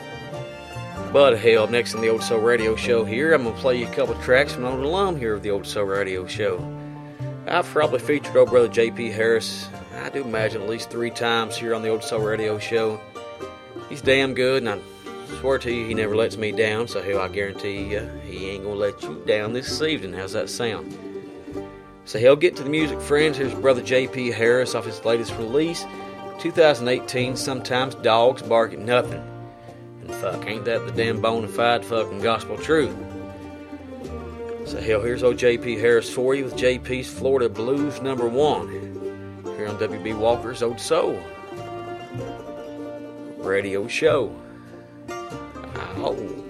But 1.12 1.38
hell, 1.38 1.68
next 1.68 1.96
on 1.96 2.02
the 2.02 2.08
Old 2.08 2.24
Soul 2.24 2.40
Radio 2.40 2.78
Show 2.78 3.04
here, 3.04 3.34
I'm 3.34 3.44
going 3.44 3.56
to 3.56 3.62
play 3.62 3.78
you 3.78 3.88
a 3.88 3.94
couple 3.94 4.16
tracks 4.22 4.54
from 4.54 4.64
an 4.64 4.74
old 4.74 4.86
alum 4.86 5.18
here 5.18 5.34
of 5.34 5.44
the 5.44 5.52
Old 5.52 5.68
Soul 5.68 5.84
Radio 5.84 6.26
Show. 6.26 6.66
I've 7.46 7.66
probably 7.66 8.00
featured 8.00 8.38
old 8.38 8.52
brother 8.52 8.70
J.P. 8.70 9.12
Harris, 9.12 9.68
I 9.98 10.10
do 10.10 10.24
imagine 10.24 10.62
at 10.62 10.70
least 10.70 10.90
three 10.90 11.12
times 11.12 11.58
here 11.58 11.76
on 11.76 11.82
the 11.82 11.90
Old 11.90 12.06
Soul 12.06 12.22
Radio 12.22 12.58
Show. 12.58 13.02
He's 13.90 14.02
damn 14.02 14.34
good, 14.34 14.64
and 14.64 14.70
I 14.70 14.80
swear 15.40 15.58
to 15.60 15.72
you, 15.72 15.86
he 15.86 15.94
never 15.94 16.16
lets 16.16 16.38
me 16.38 16.52
down, 16.52 16.88
so 16.88 17.02
hell, 17.02 17.20
I 17.20 17.28
guarantee 17.28 17.84
you, 17.84 18.10
he 18.26 18.50
ain't 18.50 18.64
to 18.64 18.70
let 18.70 19.02
you 19.04 19.24
down 19.26 19.54
this 19.54 19.82
evening. 19.82 20.14
How's 20.14 20.34
that 20.34 20.50
sound? 20.50 20.98
So 22.06 22.20
he'll 22.20 22.36
get 22.36 22.56
to 22.58 22.64
the 22.64 22.70
music, 22.70 23.00
friends. 23.00 23.38
Here's 23.38 23.54
brother 23.54 23.82
J.P. 23.82 24.32
Harris 24.32 24.76
off 24.76 24.86
his 24.86 25.04
latest 25.06 25.34
release, 25.38 25.86
2018. 26.40 27.36
Sometimes 27.36 27.96
dogs 27.96 28.42
bark 28.42 28.74
at 28.74 28.80
nothing, 28.80 29.24
and 30.02 30.12
fuck, 30.16 30.46
ain't 30.48 30.66
that 30.66 30.86
the 30.86 30.92
damn 30.92 31.22
bona 31.22 31.48
fide 31.48 31.86
fucking 31.86 32.22
gospel 32.22 32.58
truth? 32.58 32.96
So 34.66 34.80
hell, 34.82 35.02
here's 35.02 35.24
old 35.24 35.38
J.P. 35.38 35.78
Harris 35.78 36.10
for 36.10 36.36
you 36.36 36.46
with 36.46 36.58
J.P.'s 36.58 37.08
Florida 37.08 37.50
Blues 37.50 38.02
number 38.02 38.28
one 38.28 38.70
here 39.58 39.68
on 39.68 39.78
W.B. 39.80 40.14
Walker's 40.14 40.64
Old 40.64 40.80
Soul 40.80 41.22
Radio 43.38 43.88
Show. 43.88 44.34
Ow. 46.04 46.12
Yeah, 46.12 46.43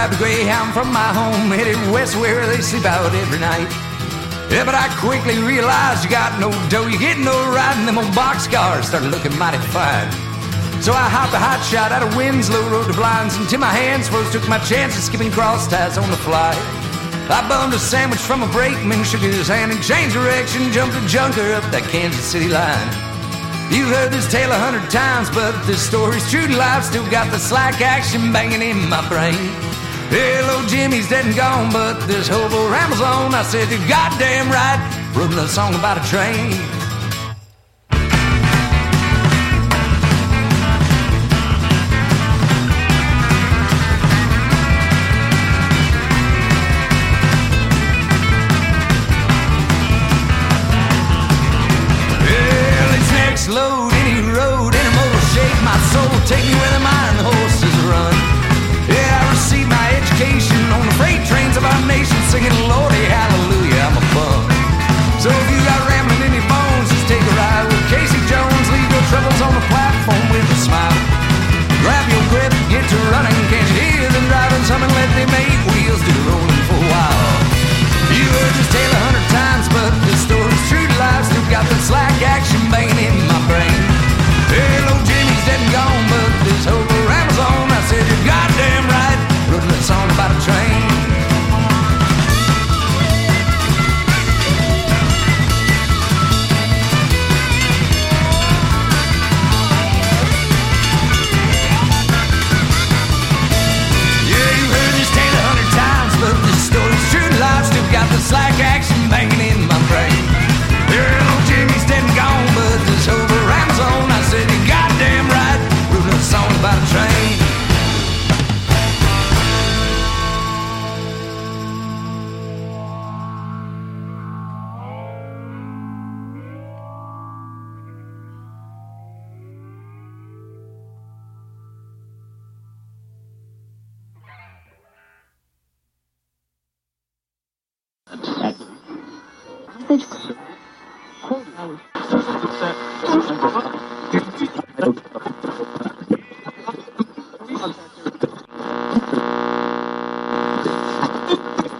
grab 0.00 0.12
a 0.14 0.16
greyhound 0.16 0.72
from 0.72 0.90
my 0.90 1.12
home, 1.12 1.50
headed 1.50 1.76
west 1.92 2.16
where 2.16 2.46
they 2.46 2.62
sleep 2.62 2.86
out 2.86 3.12
every 3.12 3.38
night. 3.38 3.68
Yeah, 4.48 4.64
but 4.64 4.72
I 4.72 4.88
quickly 4.96 5.36
realized 5.36 6.02
you 6.02 6.08
got 6.08 6.40
no 6.40 6.48
dough, 6.70 6.88
you 6.88 6.98
get 6.98 7.18
no 7.18 7.36
ride, 7.52 7.76
and 7.76 7.86
them 7.86 7.98
old 7.98 8.08
boxcars 8.16 8.84
start 8.84 9.04
looking 9.04 9.36
mighty 9.36 9.60
fine. 9.68 10.08
So 10.80 10.96
I 10.96 11.04
hopped 11.04 11.36
a 11.36 11.38
hot 11.38 11.60
shot 11.68 11.92
out 11.92 12.00
of 12.00 12.16
Winslow, 12.16 12.64
rode 12.72 12.88
the 12.88 12.94
blinds 12.94 13.36
until 13.36 13.60
my 13.60 13.68
hands 13.68 14.08
froze, 14.08 14.32
took 14.32 14.48
my 14.48 14.56
chances, 14.64 15.04
skipping 15.04 15.30
cross 15.30 15.68
ties 15.68 15.98
on 15.98 16.08
the 16.08 16.16
fly. 16.16 16.56
I 17.28 17.44
bummed 17.46 17.74
a 17.74 17.78
sandwich 17.78 18.20
from 18.20 18.42
a 18.42 18.48
brakeman, 18.48 19.04
shook 19.04 19.20
his 19.20 19.48
hand 19.48 19.70
and 19.70 19.82
changed 19.82 20.16
direction, 20.16 20.72
jumped 20.72 20.96
a 20.96 21.04
junker 21.12 21.52
up 21.52 21.64
that 21.76 21.84
Kansas 21.92 22.24
City 22.24 22.48
line. 22.48 22.88
You've 23.68 23.92
heard 23.92 24.10
this 24.10 24.24
tale 24.32 24.50
a 24.50 24.56
hundred 24.56 24.88
times, 24.88 25.28
but 25.28 25.52
this 25.66 25.84
story's 25.84 26.24
true 26.30 26.46
to 26.46 26.56
life. 26.56 26.84
Still 26.84 27.04
got 27.10 27.30
the 27.30 27.38
slack 27.38 27.82
action 27.82 28.32
banging 28.32 28.62
in 28.62 28.88
my 28.88 29.06
brain. 29.06 29.69
Hello, 30.10 30.66
Jimmy's 30.66 31.08
dead 31.08 31.24
and 31.24 31.36
gone, 31.36 31.72
but 31.72 32.04
this 32.08 32.26
hobo 32.26 32.68
rambles 32.68 33.00
on. 33.00 33.32
I 33.32 33.42
said, 33.42 33.70
You're 33.70 33.86
goddamn 33.88 34.50
right. 34.50 34.80
Wrote 35.14 35.30
another 35.30 35.46
song 35.46 35.72
about 35.76 35.98
a 35.98 36.08
train. 36.10 36.79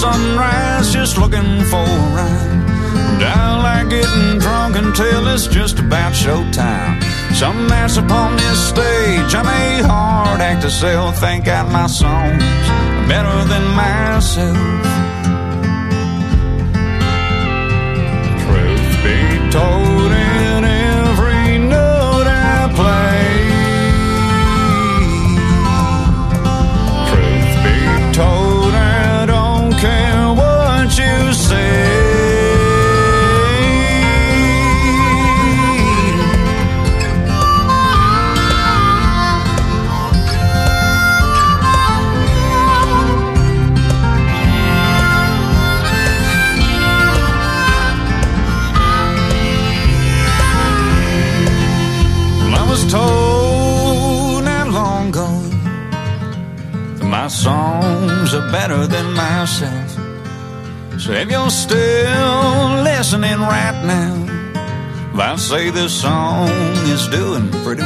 sunrise, 0.00 0.92
just 0.92 1.18
looking 1.18 1.62
for 1.70 1.84
a 1.84 2.00
ride. 2.16 2.60
I 3.22 3.60
like 3.66 3.90
getting 3.90 4.38
drunk 4.38 4.76
until 4.76 5.28
it's 5.28 5.46
just 5.46 5.78
about 5.78 6.14
showtime. 6.14 7.02
Some 7.34 7.66
nights 7.66 7.98
upon 7.98 8.36
this 8.36 8.68
stage, 8.70 9.34
I'm 9.34 9.46
a 9.46 9.82
hard 9.86 10.40
act 10.40 10.62
to 10.62 10.70
sell. 10.70 11.12
Think 11.12 11.48
out 11.48 11.70
my 11.70 11.86
songs 11.86 12.42
better 13.10 13.38
than 13.52 13.64
myself. 13.76 14.56
Truth 18.42 18.90
be 19.04 19.16
told, 19.52 19.89
say 65.50 65.68
this 65.68 65.92
song 66.00 66.48
is 66.94 67.08
doing 67.08 67.50
pretty 67.64 67.82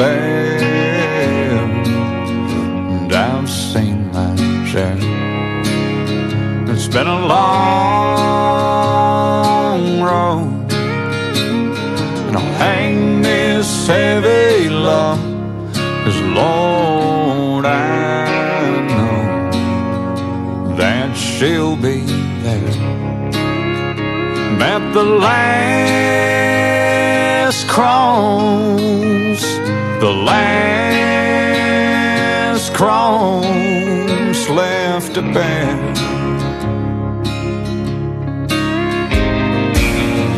bear, 0.00 1.60
and 2.96 3.12
I've 3.12 3.50
seen 3.50 3.98
my 4.16 4.32
share. 4.70 5.00
It's 6.72 6.88
been 6.94 7.10
a 7.18 7.20
long 7.34 8.60
road, 10.10 10.72
and 12.26 12.34
I'll 12.38 12.54
hang 12.64 12.96
this 13.28 13.70
heavy 13.88 14.70
log, 14.86 15.20
'cause 16.00 16.20
Lord, 16.40 17.64
I 17.66 17.70
know 18.92 19.20
that 20.80 21.10
she'll 21.14 21.78
be 21.90 21.98
there. 22.44 22.76
At 24.72 24.84
the 24.98 25.06
last 25.26 26.30
cross, 27.74 28.09
left 35.22 35.96
to. 35.96 36.02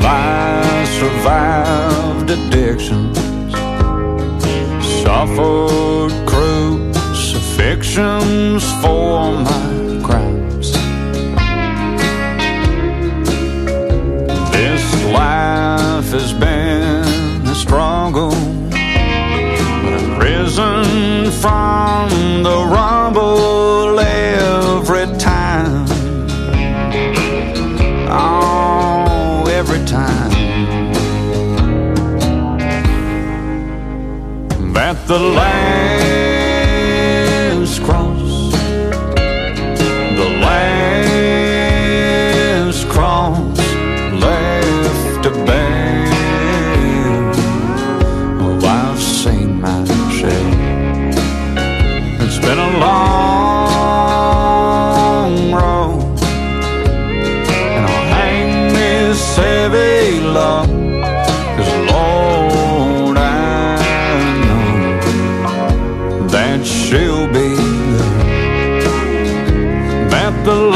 I 0.04 0.84
survived 0.98 2.30
addictions, 2.30 3.18
suffered 5.02 6.12
crucifixions 6.26 8.64
for 8.82 9.32
my 9.32 10.00
crimes. 10.04 10.72
This 14.52 14.84
life 15.04 16.10
has 16.10 16.32
been 16.32 17.46
a 17.46 17.54
struggle, 17.54 18.34
but 19.82 19.92
I've 19.94 20.18
risen 20.18 21.30
from 21.30 22.42
the 22.42 22.64
rumble 22.66 23.61
the 35.12 35.18
last 35.18 35.51
the 70.44 70.71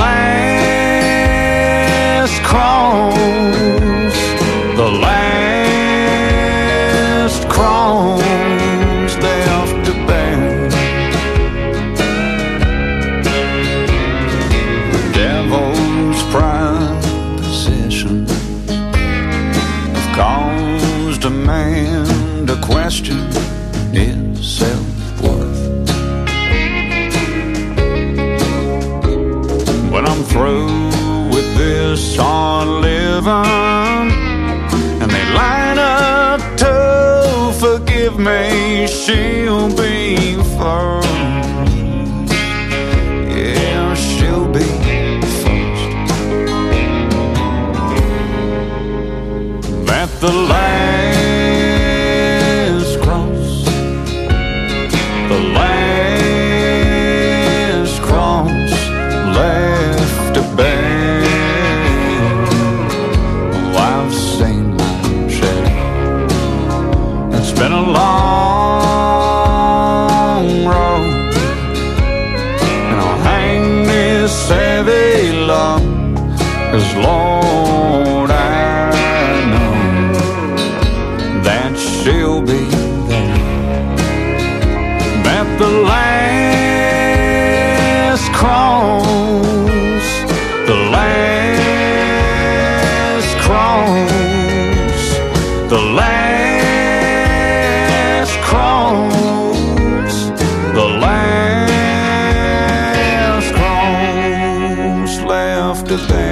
left 105.96 106.10
to 106.10 106.25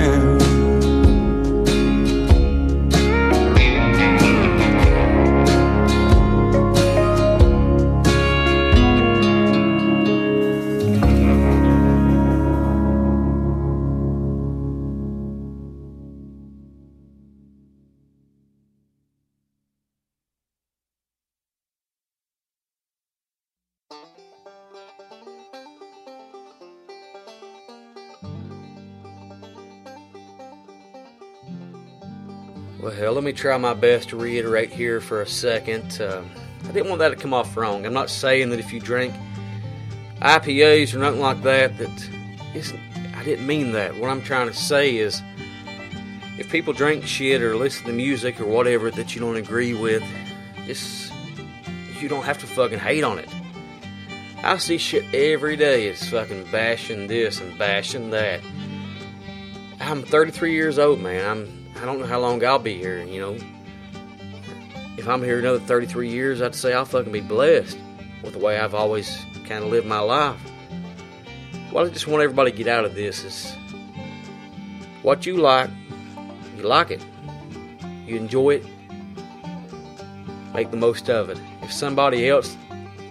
try 33.34 33.56
my 33.58 33.74
best 33.74 34.10
to 34.10 34.16
reiterate 34.16 34.70
here 34.70 35.00
for 35.00 35.22
a 35.22 35.26
second. 35.26 36.00
Um, 36.00 36.30
I 36.68 36.72
didn't 36.72 36.88
want 36.88 37.00
that 37.00 37.10
to 37.10 37.16
come 37.16 37.34
off 37.34 37.56
wrong. 37.56 37.84
I'm 37.84 37.92
not 37.92 38.10
saying 38.10 38.50
that 38.50 38.58
if 38.58 38.72
you 38.72 38.80
drink 38.80 39.14
IPAs 40.20 40.94
or 40.94 40.98
nothing 40.98 41.20
like 41.20 41.42
that, 41.42 41.76
that 41.78 42.10
isn't. 42.54 42.80
I 43.14 43.22
didn't 43.22 43.46
mean 43.46 43.72
that. 43.72 43.96
What 43.96 44.10
I'm 44.10 44.22
trying 44.22 44.48
to 44.48 44.54
say 44.54 44.96
is, 44.96 45.22
if 46.38 46.50
people 46.50 46.72
drink 46.72 47.06
shit 47.06 47.42
or 47.42 47.56
listen 47.56 47.86
to 47.86 47.92
music 47.92 48.40
or 48.40 48.46
whatever 48.46 48.90
that 48.90 49.14
you 49.14 49.20
don't 49.20 49.36
agree 49.36 49.74
with, 49.74 50.02
just 50.66 51.12
you 52.00 52.08
don't 52.08 52.24
have 52.24 52.38
to 52.38 52.46
fucking 52.46 52.78
hate 52.78 53.04
on 53.04 53.18
it. 53.18 53.28
I 54.42 54.58
see 54.58 54.76
shit 54.76 55.04
every 55.14 55.56
day. 55.56 55.86
It's 55.86 56.08
fucking 56.08 56.44
bashing 56.50 57.06
this 57.06 57.40
and 57.40 57.58
bashing 57.58 58.10
that. 58.10 58.40
I'm 59.80 60.02
33 60.02 60.52
years 60.52 60.78
old, 60.78 61.00
man. 61.00 61.26
I'm 61.26 61.63
I 61.76 61.84
don't 61.84 62.00
know 62.00 62.06
how 62.06 62.20
long 62.20 62.44
I'll 62.44 62.58
be 62.58 62.78
here, 62.78 63.02
you 63.02 63.20
know. 63.20 63.36
If 64.96 65.08
I'm 65.08 65.22
here 65.22 65.38
another 65.38 65.58
33 65.58 66.08
years, 66.08 66.40
I'd 66.40 66.54
say 66.54 66.72
I'll 66.72 66.84
fucking 66.84 67.12
be 67.12 67.20
blessed 67.20 67.78
with 68.22 68.32
the 68.32 68.38
way 68.38 68.58
I've 68.58 68.74
always 68.74 69.18
kind 69.46 69.64
of 69.64 69.70
lived 69.70 69.86
my 69.86 69.98
life. 69.98 70.38
What 71.70 71.86
I 71.86 71.90
just 71.90 72.06
want 72.06 72.22
everybody 72.22 72.52
to 72.52 72.56
get 72.56 72.68
out 72.68 72.84
of 72.84 72.94
this 72.94 73.24
is 73.24 73.52
what 75.02 75.26
you 75.26 75.36
like, 75.36 75.68
you 76.56 76.62
like 76.62 76.90
it. 76.90 77.04
You 78.06 78.16
enjoy 78.16 78.56
it, 78.56 78.66
make 80.54 80.70
the 80.70 80.76
most 80.76 81.10
of 81.10 81.30
it. 81.30 81.40
If 81.62 81.72
somebody 81.72 82.28
else 82.28 82.56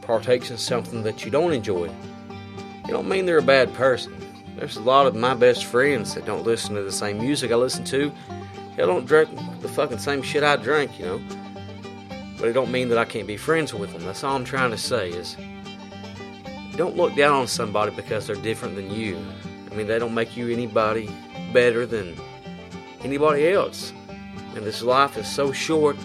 partakes 0.02 0.52
in 0.52 0.58
something 0.58 1.04
that 1.04 1.26
you 1.26 1.32
don't 1.32 1.52
enjoy, 1.52 1.86
it 1.86 2.92
don't 2.92 3.10
mean 3.10 3.26
they're 3.26 3.40
a 3.40 3.44
bad 3.44 3.74
person. 3.74 4.16
There's 4.56 4.78
a 4.78 4.82
lot 4.82 5.08
of 5.08 5.16
my 5.16 5.34
best 5.34 5.66
friends 5.66 6.14
that 6.16 6.26
don't 6.26 6.44
listen 6.44 6.76
to 6.76 6.84
the 6.84 6.92
same 6.92 7.18
music 7.18 7.52
I 7.52 7.56
listen 7.56 7.84
to. 7.86 8.12
They 8.76 8.86
don't 8.86 9.06
drink 9.06 9.30
the 9.62 9.70
fucking 9.70 10.00
same 10.00 10.22
shit 10.22 10.44
I 10.44 10.56
drink, 10.56 11.00
you 11.00 11.06
know. 11.06 11.22
But 12.38 12.50
it 12.50 12.54
don't 12.54 12.72
mean 12.72 12.90
that 12.90 12.98
I 12.98 13.06
can't 13.06 13.28
be 13.28 13.38
friends 13.38 13.74
with 13.74 13.94
them. 13.94 14.04
That's 14.04 14.24
all 14.24 14.36
I'm 14.36 14.44
trying 14.44 14.72
to 14.72 14.78
say 14.78 15.10
is 15.10 15.38
don't 16.76 16.98
look 16.98 17.16
down 17.16 17.34
on 17.34 17.48
somebody 17.48 17.96
because 17.96 18.26
they're 18.26 18.36
different 18.36 18.76
than 18.76 18.90
you. 18.90 19.18
I 19.72 19.76
mean, 19.76 19.88
they 19.88 20.00
don't 20.00 20.14
make 20.14 20.36
you 20.36 20.50
anybody 20.50 21.10
better 21.54 21.86
than 21.86 22.16
anybody 23.04 23.50
else. 23.50 23.94
And 24.56 24.66
this 24.66 24.82
life 24.82 25.18
is 25.18 25.28
so 25.28 25.52
short. 25.52 25.96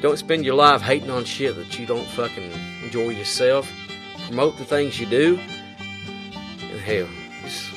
Don't 0.00 0.18
spend 0.18 0.44
your 0.44 0.54
life 0.54 0.82
hating 0.82 1.10
on 1.10 1.24
shit 1.24 1.56
that 1.56 1.78
you 1.78 1.86
don't 1.86 2.06
fucking 2.08 2.52
enjoy 2.82 3.10
yourself. 3.10 3.70
Promote 4.26 4.56
the 4.58 4.64
things 4.64 4.98
you 4.98 5.06
do. 5.06 5.38
And 6.60 6.80
hell, 6.80 7.08
just 7.42 7.70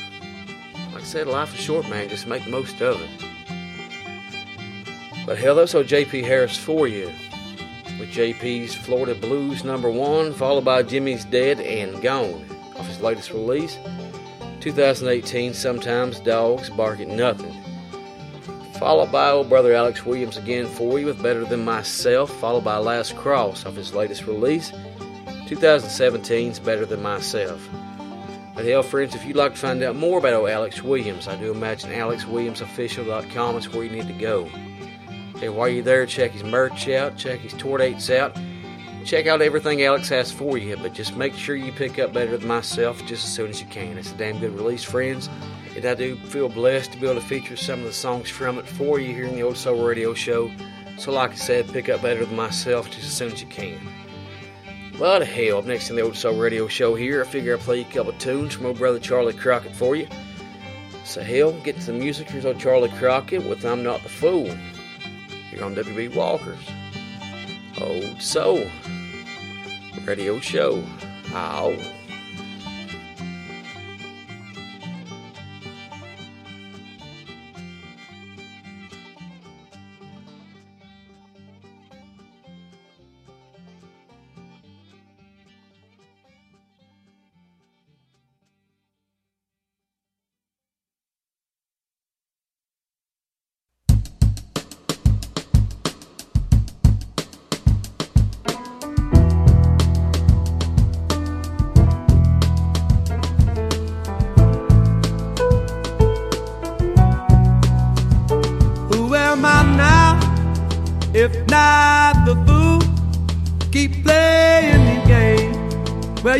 like 0.93 1.04
I 1.04 1.06
said, 1.06 1.28
life 1.28 1.54
is 1.54 1.62
short, 1.62 1.88
man. 1.89 2.10
Just 2.10 2.28
make 2.28 2.43
the 2.43 2.50
most 2.50 2.82
of 2.82 3.00
it. 3.02 3.28
But 5.30 5.38
hell, 5.38 5.53
that's 5.53 5.73
how 5.73 5.84
JP 5.84 6.23
Harris 6.23 6.57
for 6.57 6.88
you. 6.88 7.05
With 7.99 8.09
JP's 8.09 8.73
Florida 8.73 9.13
Blues 9.13 9.63
number 9.63 9.91
one, 9.91 10.34
followed 10.34 10.65
by 10.65 10.82
Jimmy's 10.82 11.23
Dead 11.23 11.59
and 11.59 12.01
Gone 12.01 12.43
off 12.75 12.88
his 12.88 12.99
latest 12.99 13.30
release. 13.30 13.77
2018, 14.59 15.53
Sometimes 15.53 16.19
Dogs 16.21 16.71
Bark 16.71 16.99
at 16.99 17.09
Nothing. 17.09 17.55
Followed 18.80 19.11
by 19.11 19.30
old 19.30 19.49
brother 19.49 19.71
Alex 19.71 20.03
Williams 20.03 20.36
again 20.36 20.65
for 20.65 20.97
you 20.97 21.05
with 21.05 21.21
Better 21.21 21.45
Than 21.45 21.63
Myself, 21.63 22.36
followed 22.39 22.63
by 22.63 22.77
Last 22.77 23.15
Cross 23.15 23.67
off 23.67 23.75
his 23.75 23.93
latest 23.93 24.25
release. 24.25 24.71
2017's 25.45 26.57
Better 26.57 26.88
Than 26.88 27.03
Myself. 27.03 27.69
But 28.55 28.65
hell, 28.65 28.82
friends, 28.82 29.13
if 29.13 29.23
you'd 29.25 29.36
like 29.38 29.53
to 29.53 29.59
find 29.59 29.84
out 29.84 29.95
more 29.95 30.17
about 30.17 30.34
old 30.34 30.49
Alex 30.49 30.82
Williams, 30.82 31.27
I 31.27 31.36
do 31.36 31.51
imagine 31.51 31.91
AlexWilliamsOfficial.com 31.91 33.57
is 33.57 33.69
where 33.71 33.84
you 33.84 33.91
need 33.91 34.07
to 34.07 34.13
go. 34.13 34.49
And 35.42 35.56
while 35.56 35.70
you're 35.70 35.84
there, 35.84 36.06
check 36.06 36.32
his 36.32 36.44
merch 36.44 36.88
out, 36.90 37.18
check 37.18 37.40
his 37.40 37.54
tour 37.54 37.78
dates 37.78 38.10
out, 38.10 38.38
check 39.06 39.26
out 39.28 39.42
everything 39.42 39.82
Alex 39.84 40.10
has 40.10 40.32
for 40.32 40.58
you. 40.58 40.76
But 40.78 40.94
just 40.94 41.16
make 41.16 41.34
sure 41.34 41.56
you 41.56 41.72
pick 41.72 41.98
up 41.98 42.14
Better 42.14 42.38
Than 42.38 42.48
Myself 42.48 43.00
just 43.06 43.24
as 43.24 43.34
soon 43.34 43.50
as 43.50 43.62
you 43.62 43.68
can. 43.68 43.98
It's 43.98 44.12
a 44.12 44.16
damn 44.16 44.40
good 44.40 44.56
release, 44.56 44.84
friends. 44.84 45.30
And 45.76 45.86
I 45.86 45.96
do 45.96 46.16
feel 46.16 46.50
blessed 46.50 46.92
to 46.94 47.00
be 47.00 47.08
able 47.08 47.22
to 47.22 47.26
feature 47.26 47.56
some 47.56 47.80
of 47.80 47.86
the 47.86 47.94
songs 47.94 48.30
from 48.30 48.58
it 48.58 48.68
for 48.68 49.00
you 49.00 49.14
here 49.14 49.26
in 49.26 49.36
the 49.36 49.44
Old 49.44 49.56
Soul 49.56 49.84
Radio 49.86 50.14
Show. 50.14 50.52
So, 50.98 51.14
like 51.14 51.32
I 51.32 51.36
said, 51.36 51.72
pick 51.72 51.88
up 51.88 52.02
Better 52.02 52.26
Than 52.26 52.36
Myself 52.36 52.90
just 52.90 53.06
as 53.06 53.14
soon 53.14 53.32
as 53.32 53.42
you 53.42 53.48
can. 53.48 53.80
But 54.98 55.26
hell, 55.26 55.60
up 55.60 55.66
next 55.66 55.90
in 55.90 55.96
the 55.96 56.02
Old 56.02 56.18
Soul 56.18 56.38
Radio 56.38 56.68
Show 56.68 56.94
here, 56.96 57.24
I 57.24 57.26
figure 57.26 57.56
I'll 57.56 57.64
play 57.64 57.80
a 57.80 57.86
couple 57.86 58.12
tunes 58.14 58.54
from 58.54 58.66
old 58.66 58.80
brother 58.80 59.00
Charley 59.00 59.32
Crockett 59.32 59.74
for 59.74 59.96
you. 59.96 60.10
So 61.06 61.24
hell, 61.24 61.54
get 61.62 61.80
to 61.80 61.86
the 61.86 61.94
music. 61.94 62.30
Here's 62.30 62.46
old 62.46 62.60
Charley 62.60 62.90
Crockett 62.90 63.46
with 63.46 63.64
I'm 63.64 63.82
Not 63.82 64.04
the 64.04 64.10
Fool. 64.10 64.54
Here 65.50 65.64
on 65.64 65.76
WB 65.76 66.14
Walker's 66.14 66.60
oh, 67.82 67.86
Old 67.86 68.22
Soul 68.22 68.70
Radio 70.06 70.39
Show. 70.39 70.84
Ow. 71.34 71.99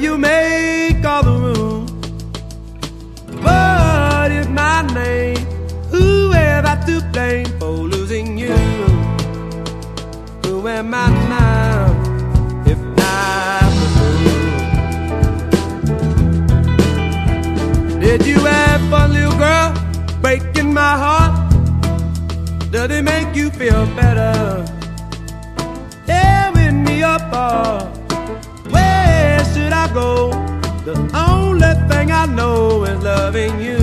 you 0.04 0.18
make 0.18 1.04
all 1.04 1.24
the 1.24 1.32
room. 1.32 1.86
What 3.44 4.32
is 4.32 4.48
my 4.48 4.82
name? 4.94 5.38
Who 5.92 6.32
am 6.34 6.66
I 6.66 6.76
to 6.86 7.02
blame 7.12 7.48
for 7.60 7.72
losing 7.72 8.38
you? 8.38 8.56
Who 10.46 10.68
am 10.68 10.94
I 10.94 11.10
now? 11.28 11.88
If 12.66 12.80
not 13.02 13.74
you? 17.92 18.00
Did 18.00 18.26
you 18.26 18.40
have 18.40 18.82
fun, 18.90 19.12
little 19.14 19.38
girl? 19.38 19.74
Breaking 20.22 20.74
my 20.74 20.96
heart? 21.04 21.52
Does 22.72 22.92
it 22.92 23.04
make 23.04 23.36
you 23.36 23.50
feel 23.50 23.86
better? 23.96 24.66
Tearing 26.06 26.84
me 26.86 27.02
apart. 27.02 27.89
Go? 29.94 30.30
The 30.86 30.94
only 31.16 31.74
thing 31.90 32.12
I 32.12 32.26
know 32.28 32.84
is 32.84 33.04
loving 33.04 33.60
you. 33.60 33.78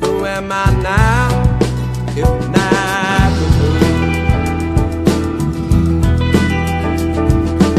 Who 0.00 0.24
am 0.24 0.50
I 0.50 0.70
now? 0.82 1.28
If 2.16 2.28
not 2.50 3.30
the. 3.38 3.46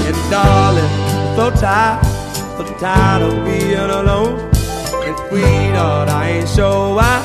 And 0.08 0.32
darling, 0.32 0.92
so 1.36 1.52
tired, 1.52 2.06
so 2.58 2.64
tired 2.80 3.24
of 3.24 3.44
being 3.44 3.90
alone. 4.00 4.40
And 5.06 5.18
sweetheart, 5.28 6.10
I 6.10 6.30
ain't 6.30 6.50
sure 6.50 6.98
I 6.98 7.22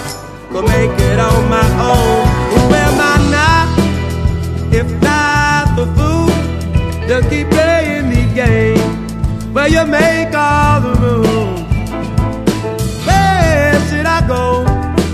could 0.51 0.65
make 0.65 0.99
it 0.99 1.21
on 1.21 1.49
my 1.49 1.69
own. 1.91 2.27
Who 2.53 2.61
am 2.75 2.99
I 3.01 3.17
now? 3.31 3.65
If 4.73 4.89
not 5.01 5.77
the 5.77 5.87
fool, 5.95 6.29
just 7.07 7.31
keep 7.31 7.49
games 7.51 7.72
where 9.53 9.69
you 9.69 9.85
make 9.87 10.35
all 10.35 10.81
the 10.81 10.95
moves. 11.01 11.63
Where 13.07 13.75
should 13.89 14.07
I 14.07 14.27
go? 14.27 14.65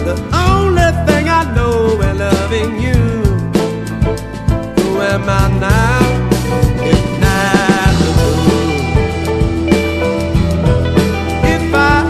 The 0.09 0.15
only 0.49 0.91
thing 1.07 1.29
I 1.29 1.43
know 1.55 2.01
is 2.01 2.19
loving 2.19 2.81
you. 2.81 3.03
Who 4.77 5.01
am 5.01 5.29
I 5.29 5.49
now? 5.67 6.03
If 6.93 7.03
not 7.21 7.93
the 8.01 8.09
fool? 8.17 8.71
If 11.55 11.75
I 11.75 12.09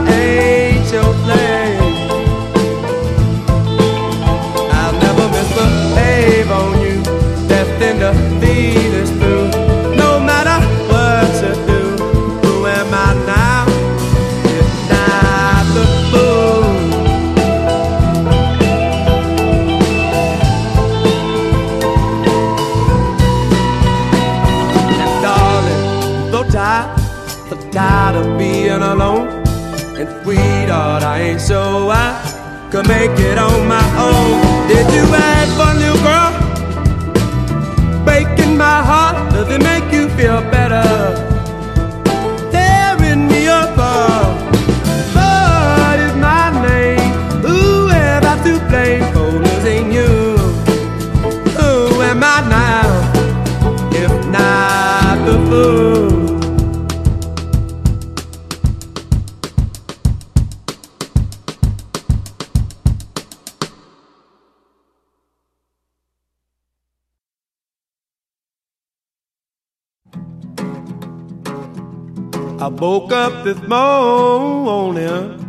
this 73.55 73.66
morning, 73.66 75.40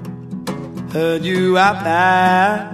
heard 0.94 1.22
you 1.26 1.58
out 1.58 1.84
there. 1.84 2.72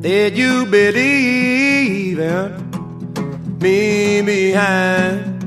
Did 0.00 0.36
you 0.36 0.66
believe 0.66 2.18
in 2.18 3.58
me 3.60 4.20
behind? 4.22 5.40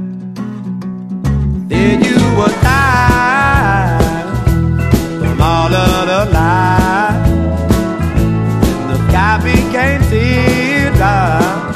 Did 1.67 2.05
you 2.05 2.15
was 2.37 2.53
tired 2.63 4.37
from 5.19 5.41
all 5.41 5.73
of 5.73 6.07
the 6.07 6.25
lies? 6.31 7.31
The 8.89 8.97
sky 9.09 9.35
became 9.43 10.01
teardrop, 10.09 11.75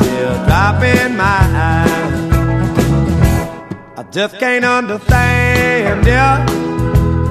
teardrop 0.00 0.82
in 0.82 1.14
my 1.14 1.43
just 4.14 4.38
can't 4.38 4.64
understand, 4.64 6.06
yeah, 6.06 6.46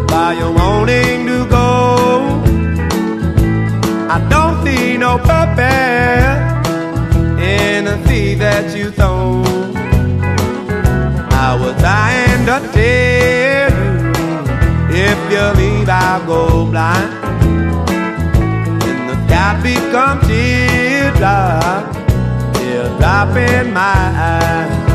why 0.09 0.33
you're 0.33 0.51
wanting 0.51 1.25
to 1.25 1.47
go. 1.47 2.43
I 4.09 4.19
don't 4.29 4.65
see 4.65 4.97
no 4.97 5.17
purpose 5.17 6.59
in 7.41 7.85
the 7.85 8.05
seed 8.05 8.39
that 8.39 8.75
you 8.75 8.91
sown. 8.91 9.45
I 11.31 11.55
was 11.55 11.73
trying 11.79 12.45
to 12.51 12.59
tell 12.75 13.71
you, 14.91 15.07
if 15.07 15.19
you 15.31 15.43
leave, 15.61 15.87
I'll 15.87 16.25
go 16.25 16.65
blind. 16.65 17.13
And 18.83 19.09
the 19.09 19.15
sky 19.25 19.55
become 19.63 20.19
teardrop, 20.27 21.95
teardrop 22.55 23.37
in 23.37 23.71
my 23.71 23.79
eyes. 23.79 24.92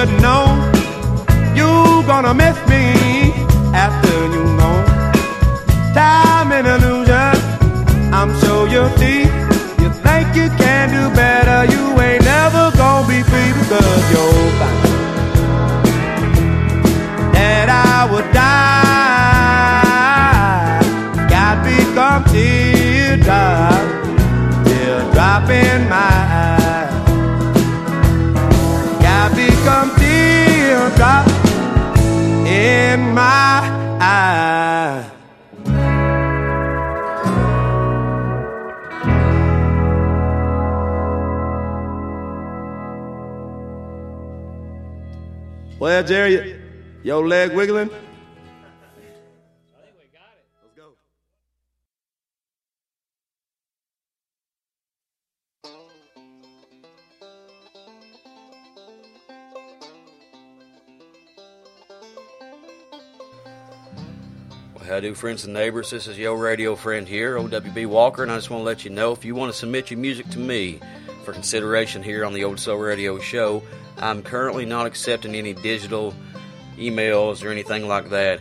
Should 0.00 0.22
know 0.22 0.46
you 1.54 2.02
gonna 2.06 2.32
miss 2.32 2.49
Well, 46.00 46.08
Jerry, 46.08 46.58
your 47.02 47.28
leg 47.28 47.52
wiggling? 47.52 47.90
Let's 47.90 48.00
go. 50.74 50.92
Well, 64.74 64.84
how 64.84 65.00
do 65.00 65.14
friends 65.14 65.44
and 65.44 65.52
neighbors? 65.52 65.90
This 65.90 66.06
is 66.06 66.16
your 66.16 66.38
radio 66.38 66.76
friend 66.76 67.06
here, 67.06 67.36
OWB 67.36 67.84
Walker, 67.84 68.22
and 68.22 68.32
I 68.32 68.36
just 68.36 68.48
want 68.48 68.62
to 68.62 68.64
let 68.64 68.86
you 68.86 68.90
know 68.90 69.12
if 69.12 69.26
you 69.26 69.34
want 69.34 69.52
to 69.52 69.58
submit 69.58 69.90
your 69.90 70.00
music 70.00 70.30
to 70.30 70.38
me 70.38 70.80
for 71.30 71.34
consideration 71.34 72.02
here 72.02 72.24
on 72.24 72.34
the 72.34 72.42
Old 72.42 72.58
Soul 72.58 72.78
Radio 72.78 73.20
Show, 73.20 73.62
I'm 73.98 74.20
currently 74.20 74.64
not 74.64 74.86
accepting 74.86 75.36
any 75.36 75.52
digital 75.52 76.12
emails 76.76 77.44
or 77.44 77.50
anything 77.50 77.86
like 77.86 78.10
that. 78.10 78.40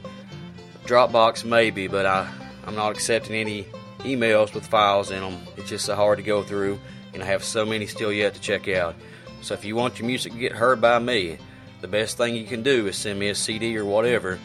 Dropbox 0.86 1.46
maybe, 1.46 1.88
but 1.88 2.08
I, 2.08 2.28
I'm 2.66 2.76
not 2.76 2.92
accepting 2.92 3.36
any 3.36 3.68
emails 4.00 4.56
with 4.56 4.66
files 4.66 5.12
in 5.12 5.22
them. 5.22 5.38
It's 5.56 5.70
just 5.70 5.86
so 5.86 5.96
hard 5.96 6.18
to 6.18 6.24
go 6.24 6.42
through, 6.42 6.80
and 7.14 7.22
I 7.22 7.28
have 7.28 7.44
so 7.44 7.64
many 7.64 7.86
still 7.86 8.12
yet 8.12 8.34
to 8.34 8.42
check 8.42 8.68
out. 8.68 8.96
So 9.42 9.54
if 9.54 9.64
you 9.64 9.76
want 9.76 10.00
your 10.00 10.08
music 10.08 10.34
to 10.34 10.40
get 10.40 10.54
heard 10.54 10.82
by 10.82 10.98
me, 10.98 11.38
the 11.82 11.88
best 11.88 12.18
thing 12.18 12.36
you 12.36 12.46
can 12.46 12.64
do 12.64 12.88
is 12.88 12.98
send 12.98 13.20
me 13.20 13.30
a 13.30 13.36
CD 13.36 13.78
or 13.78 13.86
whatever 13.86 14.40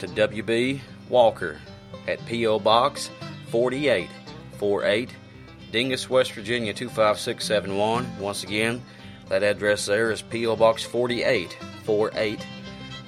to 0.00 0.06
WB 0.08 0.80
Walker 1.08 1.58
at 2.06 2.24
P.O. 2.26 2.58
Box 2.58 3.08
4848, 3.50 5.10
Dingess, 5.72 6.08
West 6.08 6.32
Virginia 6.32 6.72
25671. 6.72 8.18
Once 8.18 8.42
again, 8.42 8.82
that 9.28 9.42
address 9.42 9.86
there 9.86 10.10
is 10.10 10.22
P.O. 10.22 10.56
Box 10.56 10.82
4848, 10.84 12.46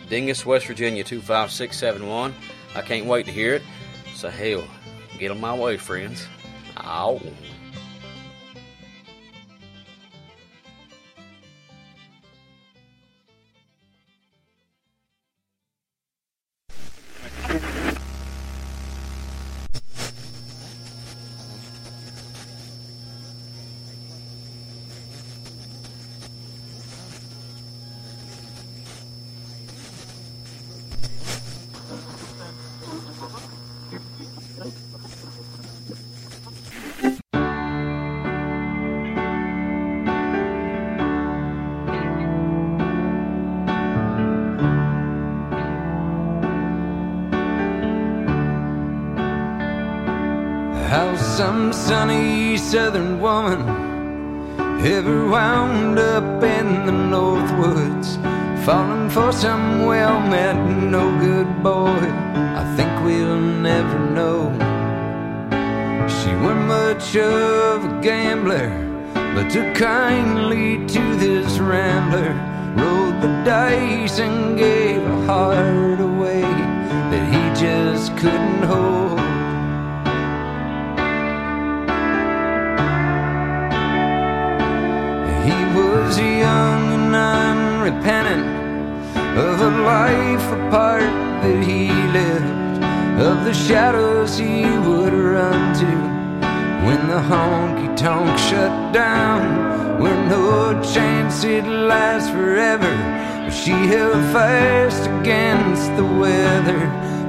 Dingess, 0.09 0.45
West 0.45 0.67
Virginia 0.67 1.03
25671. 1.03 2.35
I 2.75 2.83
can't 2.83 3.07
wait 3.07 3.27
to 3.27 3.33
hear 3.33 3.55
it. 3.55 3.63
So, 4.15 4.29
hell, 4.29 4.65
get 5.19 5.31
on 5.31 5.41
my 5.41 5.55
way, 5.57 5.79
friends. 5.79 6.27
Ow. 6.77 7.21
Southern 52.71 53.21
woman 53.21 53.63
ever 54.87 55.27
wound 55.29 55.99
up 55.99 56.41
in 56.45 56.87
the 56.87 56.93
north 56.93 57.51
woods, 57.59 58.15
falling 58.65 59.11
for 59.11 59.33
some 59.33 59.87
well 59.87 60.21
met 60.21 60.55
no 60.89 61.03
good 61.19 61.65
boy. 61.65 61.99
I 62.61 62.63
think 62.77 62.93
we'll 63.05 63.41
never 63.41 63.99
know. 64.11 64.53
She 66.07 66.31
weren't 66.43 66.69
much 66.69 67.17
of 67.17 67.87
a 67.87 68.01
gambler, 68.01 68.69
but 69.35 69.51
took 69.51 69.75
kindly 69.75 70.87
to 70.95 71.17
this 71.17 71.59
rambler. 71.59 72.33
Rolled 72.77 73.21
the 73.21 73.43
dice 73.45 74.21
and 74.21 74.57
gave 74.57 74.80
the 93.51 93.57
shadows 93.57 94.39
he 94.39 94.63
would 94.63 95.13
run 95.13 95.75
to 95.75 95.91
when 96.87 97.09
the 97.09 97.21
honky 97.31 97.97
tonk 97.97 98.39
shut 98.39 98.93
down. 98.93 100.01
Where 100.01 100.25
no 100.29 100.81
chance 100.95 101.43
it 101.43 101.65
lasts 101.65 102.31
forever, 102.31 102.95
but 103.45 103.51
she 103.51 103.73
held 103.73 104.23
fast 104.33 105.11
against 105.19 105.89
the 105.97 106.05
weather 106.05 106.81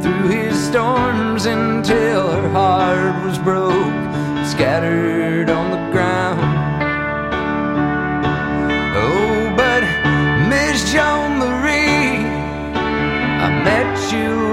through 0.01 0.27
his 0.27 0.55
storms 0.69 1.47
until 1.47 2.29
her 2.29 2.49
heart 2.49 3.25
was 3.25 3.39
broke, 3.39 4.03
scattered 4.45 5.49
on 5.49 5.71
the 5.71 5.83
ground. 5.91 6.39
Oh, 8.95 9.53
but 9.57 9.81
Miss 10.49 10.93
Joan 10.93 11.39
Marie, 11.39 12.23
I 13.45 13.49
met 13.63 14.13
you 14.13 14.51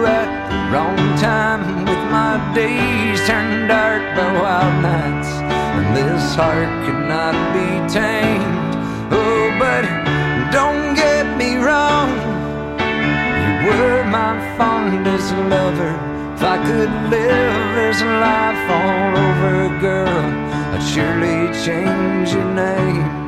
wrong 0.71 0.97
time 1.16 1.85
with 1.87 2.05
my 2.12 2.37
days 2.55 3.27
turned 3.27 3.69
dark 3.69 4.03
by 4.16 4.33
wild 4.41 4.83
nights, 4.83 5.29
and 5.79 5.97
this 5.97 6.35
heart 6.35 6.69
could 6.85 7.09
not 7.09 7.35
be 7.55 7.69
tamed. 7.89 8.75
Oh, 9.11 9.49
but 9.59 9.85
don't 10.53 10.95
get 10.95 11.25
me 11.39 11.57
wrong, 11.57 12.11
you 13.43 13.53
were 13.66 14.05
my 14.05 14.35
fondest 14.59 15.33
lover. 15.49 15.95
If 16.35 16.43
I 16.43 16.59
could 16.66 16.93
live 17.11 17.75
this 17.81 18.01
life 18.03 18.64
all 18.71 19.16
over, 19.27 19.81
girl, 19.81 20.25
I'd 20.75 20.83
surely 20.93 21.39
change 21.64 22.33
your 22.33 22.45
name. 22.55 23.28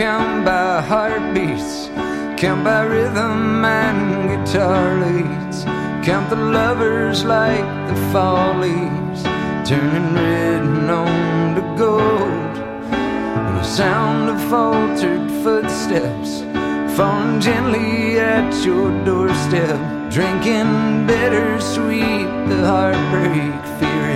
Count 0.00 0.46
by 0.46 0.80
heartbeats, 0.80 1.88
count 2.40 2.64
by 2.64 2.80
rhythm 2.84 3.62
and 3.62 4.30
guitar 4.30 4.96
leads, 4.98 5.64
count 6.02 6.30
the 6.30 6.36
lovers 6.36 7.22
like 7.22 7.68
the 7.86 7.94
fall 8.10 8.54
leaves, 8.56 9.22
turning 9.68 10.14
red 10.14 10.62
and 10.62 10.90
on 10.90 11.54
to 11.54 11.60
gold. 11.76 12.54
And 13.44 13.58
the 13.58 13.62
sound 13.62 14.30
of 14.30 14.40
faltered 14.48 15.30
footsteps 15.42 16.44
falling 16.96 17.38
gently 17.38 18.18
at 18.18 18.64
your 18.64 18.88
doorstep, 19.04 19.78
drinking 20.10 21.06
bittersweet 21.08 22.30
the 22.48 22.60
heartbreak, 22.72 23.52
fearing 23.78 24.09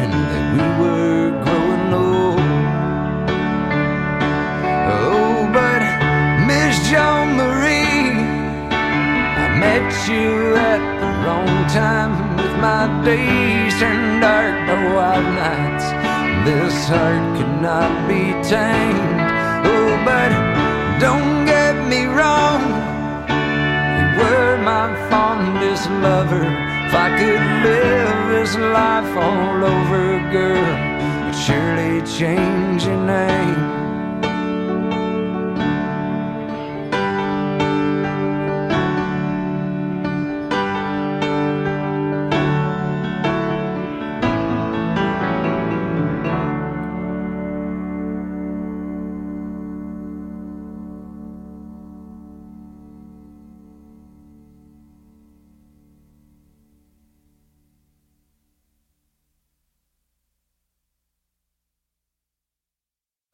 you 10.09 10.55
at 10.55 10.83
the 11.01 11.11
wrong 11.25 11.67
time 11.69 12.37
with 12.37 12.55
my 12.61 12.85
days 13.05 13.73
turned 13.79 14.21
dark 14.21 14.55
by 14.67 14.95
wild 14.95 15.25
nights. 15.35 15.87
This 16.45 16.89
heart 16.89 17.39
could 17.39 17.63
not 17.63 18.07
be 18.07 18.33
tamed. 18.43 19.21
Oh, 19.65 19.91
but 20.05 20.31
don't 21.01 21.47
get 21.47 21.75
me 21.89 22.05
wrong, 22.05 22.61
you 23.97 24.07
were 24.21 24.59
my 24.59 24.93
fondest 25.09 25.89
lover. 26.05 26.45
If 26.87 26.95
I 26.95 27.09
could 27.19 27.45
live 27.65 28.29
this 28.29 28.57
life 28.57 29.17
all 29.17 29.65
over, 29.65 30.19
girl, 30.31 30.65
I'd 31.25 31.33
surely 31.33 32.03
change 32.07 32.85
your 32.85 33.01
name. 33.07 33.84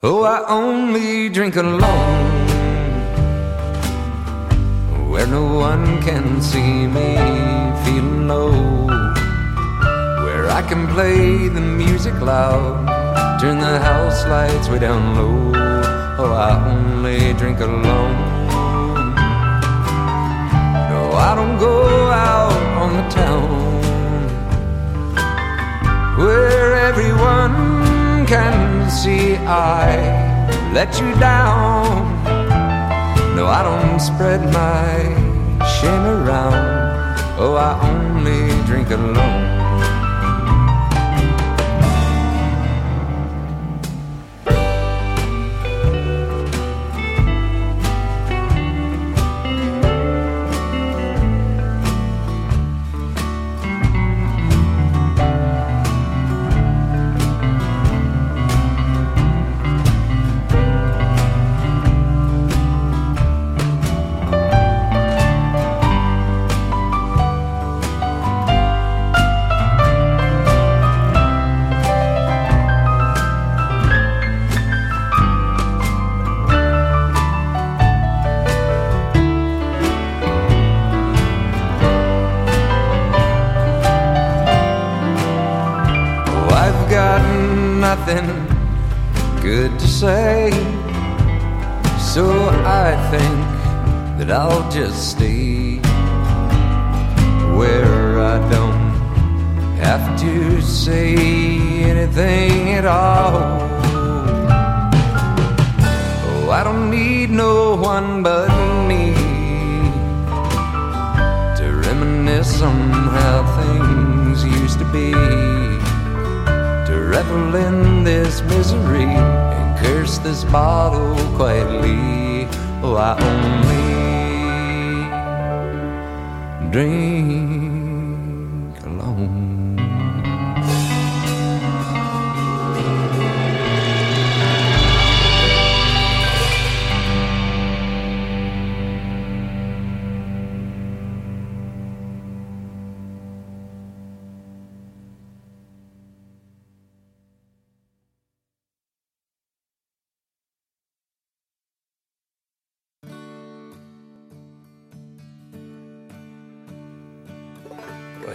Oh, 0.03 0.23
I 0.23 0.49
only 0.49 1.29
drink 1.29 1.57
alone 1.57 2.49
where 5.11 5.27
no 5.27 5.45
one 5.59 6.01
can 6.01 6.41
see 6.41 6.87
me 6.87 7.17
feeling 7.85 8.27
low. 8.27 8.87
Where 10.25 10.49
I 10.49 10.65
can 10.67 10.89
play 10.89 11.49
the 11.49 11.61
music 11.61 12.19
loud, 12.19 12.89
turn 13.43 13.59
the 13.59 13.79
house 13.79 14.25
lights 14.25 14.71
way 14.71 14.79
down 14.79 15.17
low. 15.17 15.53
Oh, 16.17 16.33
I 16.33 16.57
only 16.73 17.35
drink 17.35 17.61
alone. 17.61 18.17
No, 20.89 21.13
I 21.13 21.35
don't 21.35 21.59
go 21.59 21.77
out 22.09 22.63
on 22.81 22.97
the 22.97 23.07
town 23.11 23.51
where 26.17 26.75
everyone 26.89 27.70
can 28.31 28.89
see 28.89 29.35
I 29.39 29.91
let 30.73 31.01
you 31.01 31.11
down. 31.19 32.07
No, 33.35 33.47
I 33.59 33.61
don't 33.65 33.99
spread 33.99 34.41
my 34.53 34.87
shame 35.75 36.05
around. 36.19 37.19
Oh, 37.43 37.55
I 37.57 37.71
only 37.91 38.43
drink 38.67 38.91
alone. 38.91 39.30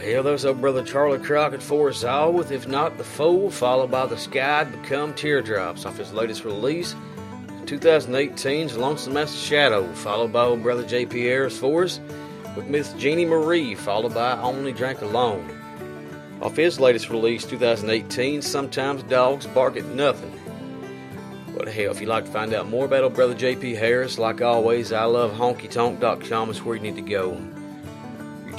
Hell, 0.06 0.22
there's 0.22 0.46
old 0.46 0.62
brother 0.62 0.84
Charley 0.84 1.18
Crockett 1.18 1.64
for 1.64 1.90
us 1.90 2.04
all 2.04 2.32
with 2.32 2.52
If 2.52 2.68
Not 2.68 3.00
the 3.00 3.04
Fool, 3.04 3.50
followed 3.50 3.90
by 3.90 4.06
The 4.06 4.20
Sky 4.20 4.64
Become 4.64 5.16
Teardrops 5.16 5.84
off 5.84 5.98
his 5.98 6.14
latest 6.14 6.46
release, 6.46 6.94
2018's 7.66 8.78
Lonesome 8.78 9.18
as 9.18 9.34
a 9.34 9.36
Shadow, 9.36 9.92
followed 9.94 10.32
by 10.32 10.44
old 10.44 10.62
brother 10.62 10.86
J.P. 10.86 11.26
Harris 11.26 11.58
for 11.58 11.86
us 11.86 12.00
with 12.56 12.68
Miss 12.68 12.94
Jeannie 12.94 13.26
Marie, 13.26 13.74
followed 13.74 14.14
by 14.14 14.40
Only 14.40 14.74
Drank 14.74 15.02
Alone. 15.02 15.50
Off 16.40 16.56
his 16.56 16.80
latest 16.80 17.10
release, 17.10 17.44
2018, 17.44 18.44
Sometimes 18.44 19.02
Dogs 19.02 19.48
Bark 19.48 19.76
at 19.76 19.86
Nothing. 19.86 20.40
But 21.58 21.68
hell, 21.68 21.90
if 21.90 22.00
you'd 22.00 22.10
like 22.10 22.26
to 22.26 22.32
find 22.32 22.54
out 22.54 22.70
more 22.70 22.86
about 22.86 23.06
old 23.06 23.16
brother 23.16 23.34
J.P. 23.34 23.74
Harris, 23.74 24.20
like 24.20 24.44
always, 24.44 24.94
I 24.94 25.06
love 25.06 25.32
honkytonk.com 25.32 26.52
is 26.52 26.62
where 26.62 26.76
you 26.76 26.82
need 26.84 26.96
to 26.96 27.02
go. 27.02 27.42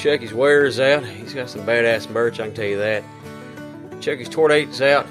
Check 0.06 0.20
his 0.20 0.32
wares 0.32 0.78
out. 0.78 1.04
He's 1.04 1.34
got 1.34 1.50
some 1.50 1.62
badass 1.62 2.08
merch, 2.08 2.38
I 2.38 2.46
can 2.46 2.54
tell 2.54 2.64
you 2.64 2.78
that. 2.78 3.02
Check 4.00 4.20
his 4.20 4.28
tour 4.28 4.46
dates 4.46 4.80
out. 4.80 5.04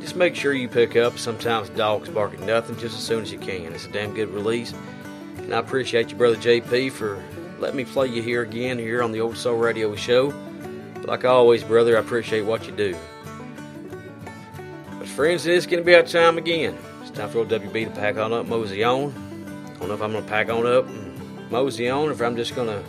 Just 0.00 0.14
make 0.14 0.36
sure 0.36 0.52
you 0.52 0.68
pick 0.68 0.94
up 0.94 1.18
Sometimes 1.18 1.70
Dogs 1.70 2.08
Bark 2.08 2.32
at 2.34 2.38
Nothing 2.38 2.78
just 2.78 2.96
as 2.96 3.02
soon 3.02 3.22
as 3.22 3.32
you 3.32 3.38
can. 3.40 3.72
It's 3.72 3.86
a 3.86 3.90
damn 3.90 4.14
good 4.14 4.28
release. 4.28 4.74
And 5.38 5.52
I 5.52 5.58
appreciate 5.58 6.12
you, 6.12 6.16
brother 6.16 6.36
JP, 6.36 6.92
for 6.92 7.20
letting 7.58 7.76
me 7.76 7.84
play 7.84 8.06
you 8.06 8.22
here 8.22 8.42
again 8.42 8.78
here 8.78 9.02
on 9.02 9.10
the 9.10 9.20
Old 9.20 9.36
Soul 9.36 9.56
Radio 9.56 9.96
Show. 9.96 10.32
Like 11.02 11.24
always, 11.24 11.64
brother, 11.64 11.96
I 11.96 12.00
appreciate 12.00 12.42
what 12.42 12.64
you 12.64 12.72
do. 12.72 12.96
But 15.00 15.08
friends, 15.08 15.46
it 15.46 15.54
is 15.54 15.66
going 15.66 15.82
to 15.82 15.84
be 15.84 15.96
our 15.96 16.04
time 16.04 16.38
again. 16.38 16.78
It's 17.00 17.10
time 17.10 17.28
for 17.28 17.38
old 17.38 17.48
WB 17.48 17.86
to 17.86 18.00
pack 18.00 18.18
on 18.18 18.32
up, 18.32 18.46
mosey 18.46 18.84
on. 18.84 19.12
I 19.66 19.78
don't 19.80 19.88
know 19.88 19.94
if 19.94 20.00
I'm 20.00 20.12
going 20.12 20.22
to 20.22 20.30
pack 20.30 20.48
on 20.48 20.64
up 20.64 20.86
and 20.86 21.50
mosey 21.50 21.88
on, 21.88 22.06
or 22.08 22.12
if 22.12 22.20
I'm 22.22 22.36
just 22.36 22.54
going 22.54 22.68
to 22.68 22.84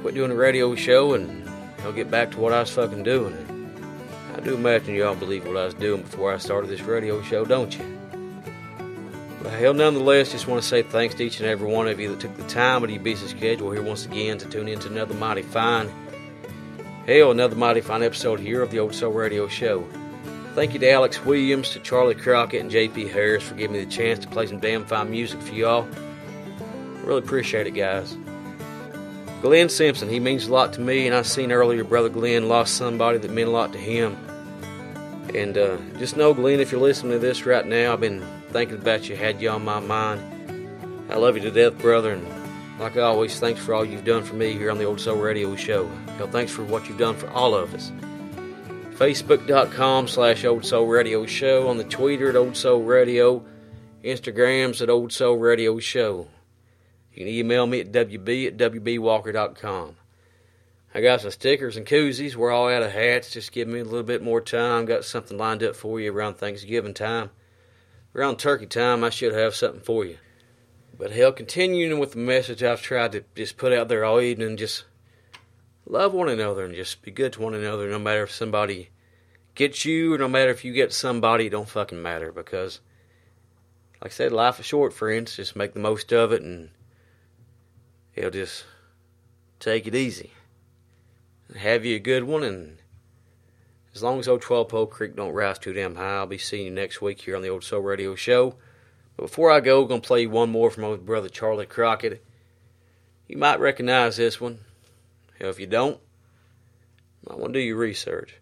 quit 0.00 0.14
doing 0.14 0.30
the 0.30 0.36
radio 0.36 0.74
show 0.74 1.14
and 1.14 1.48
I'll 1.80 1.92
get 1.92 2.10
back 2.10 2.30
to 2.32 2.38
what 2.38 2.52
I 2.52 2.60
was 2.60 2.70
fucking 2.70 3.02
doing. 3.02 3.36
I 4.36 4.40
do 4.40 4.54
imagine 4.54 4.94
y'all 4.94 5.14
believe 5.14 5.46
what 5.46 5.56
I 5.56 5.64
was 5.64 5.74
doing 5.74 6.02
before 6.02 6.32
I 6.32 6.38
started 6.38 6.70
this 6.70 6.82
radio 6.82 7.22
show, 7.22 7.44
don't 7.44 7.76
you? 7.76 7.98
But 9.42 9.52
hell, 9.52 9.74
nonetheless, 9.74 10.32
just 10.32 10.46
want 10.46 10.62
to 10.62 10.68
say 10.68 10.82
thanks 10.82 11.14
to 11.16 11.24
each 11.24 11.40
and 11.40 11.48
every 11.48 11.70
one 11.70 11.88
of 11.88 11.98
you 11.98 12.10
that 12.10 12.20
took 12.20 12.36
the 12.36 12.42
time 12.44 12.82
out 12.82 12.84
of 12.84 12.90
your 12.90 13.02
busy 13.02 13.26
schedule 13.26 13.70
here 13.70 13.82
once 13.82 14.04
again 14.04 14.38
to 14.38 14.48
tune 14.48 14.68
in 14.68 14.78
to 14.80 14.88
another 14.88 15.14
mighty 15.14 15.42
fine, 15.42 15.90
hell, 17.06 17.30
another 17.30 17.56
mighty 17.56 17.80
fine 17.80 18.02
episode 18.02 18.40
here 18.40 18.62
of 18.62 18.70
the 18.70 18.78
Old 18.78 18.94
Soul 18.94 19.12
Radio 19.12 19.48
Show. 19.48 19.88
Thank 20.54 20.74
you 20.74 20.80
to 20.80 20.90
Alex 20.90 21.24
Williams, 21.24 21.70
to 21.70 21.80
Charley 21.80 22.14
Crockett, 22.16 22.60
and 22.60 22.70
JP 22.70 23.12
Harris 23.12 23.44
for 23.44 23.54
giving 23.54 23.76
me 23.76 23.84
the 23.84 23.90
chance 23.90 24.18
to 24.20 24.28
play 24.28 24.46
some 24.46 24.58
damn 24.58 24.84
fine 24.84 25.10
music 25.10 25.40
for 25.40 25.54
y'all. 25.54 25.88
Really 27.04 27.20
appreciate 27.20 27.66
it, 27.66 27.72
guys. 27.72 28.16
Glenn 29.40 29.68
Simpson, 29.68 30.08
he 30.08 30.18
means 30.18 30.48
a 30.48 30.52
lot 30.52 30.72
to 30.72 30.80
me, 30.80 31.06
and 31.06 31.14
I 31.14 31.22
seen 31.22 31.52
earlier 31.52 31.84
brother 31.84 32.08
Glenn 32.08 32.48
lost 32.48 32.76
somebody 32.76 33.18
that 33.18 33.30
meant 33.30 33.48
a 33.48 33.52
lot 33.52 33.72
to 33.72 33.78
him. 33.78 34.16
And 35.34 35.56
uh, 35.56 35.76
just 35.98 36.16
know, 36.16 36.34
Glenn, 36.34 36.58
if 36.58 36.72
you're 36.72 36.80
listening 36.80 37.12
to 37.12 37.18
this 37.18 37.46
right 37.46 37.64
now, 37.64 37.92
I've 37.92 38.00
been 38.00 38.26
thinking 38.50 38.78
about 38.78 39.08
you, 39.08 39.16
had 39.16 39.40
you 39.40 39.50
on 39.50 39.64
my 39.64 39.78
mind. 39.78 40.20
I 41.10 41.16
love 41.16 41.36
you 41.36 41.42
to 41.42 41.50
death, 41.50 41.78
brother, 41.78 42.12
and 42.12 42.26
like 42.80 42.96
I 42.96 43.02
always, 43.02 43.38
thanks 43.38 43.60
for 43.60 43.74
all 43.74 43.84
you've 43.84 44.04
done 44.04 44.22
for 44.22 44.34
me 44.34 44.52
here 44.52 44.70
on 44.70 44.78
the 44.78 44.84
Old 44.84 45.00
Soul 45.00 45.16
Radio 45.16 45.54
Show. 45.56 45.86
Hell, 46.16 46.28
thanks 46.28 46.52
for 46.52 46.64
what 46.64 46.88
you've 46.88 46.98
done 46.98 47.16
for 47.16 47.28
all 47.30 47.54
of 47.54 47.74
us. 47.74 47.92
Facebook.com 48.94 50.08
slash 50.08 50.44
Old 50.44 50.64
Soul 50.64 50.86
Radio 50.86 51.26
Show, 51.26 51.68
on 51.68 51.76
the 51.76 51.84
Twitter 51.84 52.28
at 52.28 52.36
Old 52.36 52.56
Soul 52.56 52.82
Radio, 52.82 53.44
Instagrams 54.02 54.82
at 54.82 54.90
Old 54.90 55.12
Soul 55.12 55.36
Radio 55.36 55.78
Show. 55.78 56.26
You 57.12 57.24
can 57.24 57.28
email 57.28 57.66
me 57.66 57.80
at 57.80 57.92
wb 57.92 58.46
at 58.46 58.56
wbwalker.com. 58.56 59.96
I 60.94 61.00
got 61.00 61.20
some 61.20 61.30
stickers 61.30 61.76
and 61.76 61.86
koozies. 61.86 62.34
We're 62.34 62.50
all 62.50 62.68
out 62.68 62.82
of 62.82 62.92
hats. 62.92 63.30
Just 63.30 63.52
give 63.52 63.68
me 63.68 63.80
a 63.80 63.84
little 63.84 64.02
bit 64.02 64.22
more 64.22 64.40
time. 64.40 64.86
Got 64.86 65.04
something 65.04 65.36
lined 65.36 65.62
up 65.62 65.76
for 65.76 66.00
you 66.00 66.12
around 66.12 66.34
Thanksgiving 66.34 66.94
time. 66.94 67.30
Around 68.14 68.38
turkey 68.38 68.66
time, 68.66 69.04
I 69.04 69.10
should 69.10 69.34
have 69.34 69.54
something 69.54 69.82
for 69.82 70.04
you. 70.04 70.18
But 70.96 71.12
hell, 71.12 71.32
continuing 71.32 71.98
with 71.98 72.12
the 72.12 72.18
message 72.18 72.62
I've 72.62 72.82
tried 72.82 73.12
to 73.12 73.24
just 73.36 73.56
put 73.56 73.72
out 73.72 73.88
there 73.88 74.04
all 74.04 74.20
evening, 74.20 74.56
just 74.56 74.84
love 75.86 76.12
one 76.12 76.28
another 76.28 76.64
and 76.64 76.74
just 76.74 77.02
be 77.02 77.10
good 77.10 77.34
to 77.34 77.42
one 77.42 77.54
another 77.54 77.88
no 77.88 77.98
matter 77.98 78.24
if 78.24 78.32
somebody 78.32 78.88
gets 79.54 79.84
you 79.84 80.14
or 80.14 80.18
no 80.18 80.28
matter 80.28 80.50
if 80.50 80.64
you 80.64 80.72
get 80.72 80.92
somebody, 80.92 81.46
it 81.46 81.50
don't 81.50 81.68
fucking 81.68 82.02
matter 82.02 82.32
because, 82.32 82.80
like 84.02 84.10
I 84.10 84.14
said, 84.14 84.32
life 84.32 84.58
is 84.58 84.66
short, 84.66 84.92
friends. 84.92 85.36
Just 85.36 85.54
make 85.54 85.74
the 85.74 85.80
most 85.80 86.12
of 86.12 86.32
it 86.32 86.42
and 86.42 86.70
He'll 88.18 88.30
just 88.30 88.64
take 89.60 89.86
it 89.86 89.94
easy. 89.94 90.32
Have 91.56 91.84
you 91.84 91.94
a 91.94 92.00
good 92.00 92.24
one, 92.24 92.42
and 92.42 92.78
as 93.94 94.02
long 94.02 94.18
as 94.18 94.26
old 94.26 94.42
12 94.42 94.68
Pole 94.68 94.86
Creek 94.86 95.14
don't 95.14 95.32
rise 95.32 95.60
too 95.60 95.72
damn 95.72 95.94
high, 95.94 96.16
I'll 96.16 96.26
be 96.26 96.36
seeing 96.36 96.64
you 96.64 96.72
next 96.72 97.00
week 97.00 97.20
here 97.20 97.36
on 97.36 97.42
the 97.42 97.48
Old 97.48 97.62
Soul 97.62 97.80
Radio 97.80 98.16
Show. 98.16 98.56
But 99.16 99.26
before 99.26 99.52
I 99.52 99.60
go, 99.60 99.82
I'm 99.82 99.88
going 99.88 100.00
to 100.00 100.06
play 100.06 100.26
one 100.26 100.50
more 100.50 100.68
from 100.68 100.82
old 100.82 101.06
brother 101.06 101.28
Charley 101.28 101.64
Crockett. 101.64 102.24
You 103.28 103.36
might 103.36 103.60
recognize 103.60 104.16
this 104.16 104.40
one. 104.40 104.58
Hell, 105.38 105.50
if 105.50 105.60
you 105.60 105.68
don't, 105.68 106.00
I 107.30 107.36
want 107.36 107.52
to 107.52 107.60
do 107.60 107.64
your 107.64 107.76
research. 107.76 108.40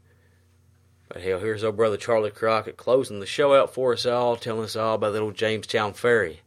But 1.09 1.21
hell, 1.21 1.41
here's 1.41 1.63
old 1.63 1.77
brother 1.77 1.99
Charley 1.99 2.31
Crockett 2.31 2.79
closing 2.79 3.21
the 3.21 3.27
show 3.27 3.55
out 3.55 3.75
for 3.75 3.93
us 3.93 4.07
all, 4.07 4.37
telling 4.37 4.65
us 4.65 4.75
all 4.75 4.95
about 4.95 5.13
the 5.13 5.21
old 5.21 5.35
Jamestown 5.35 5.93
Ferry. 5.93 6.41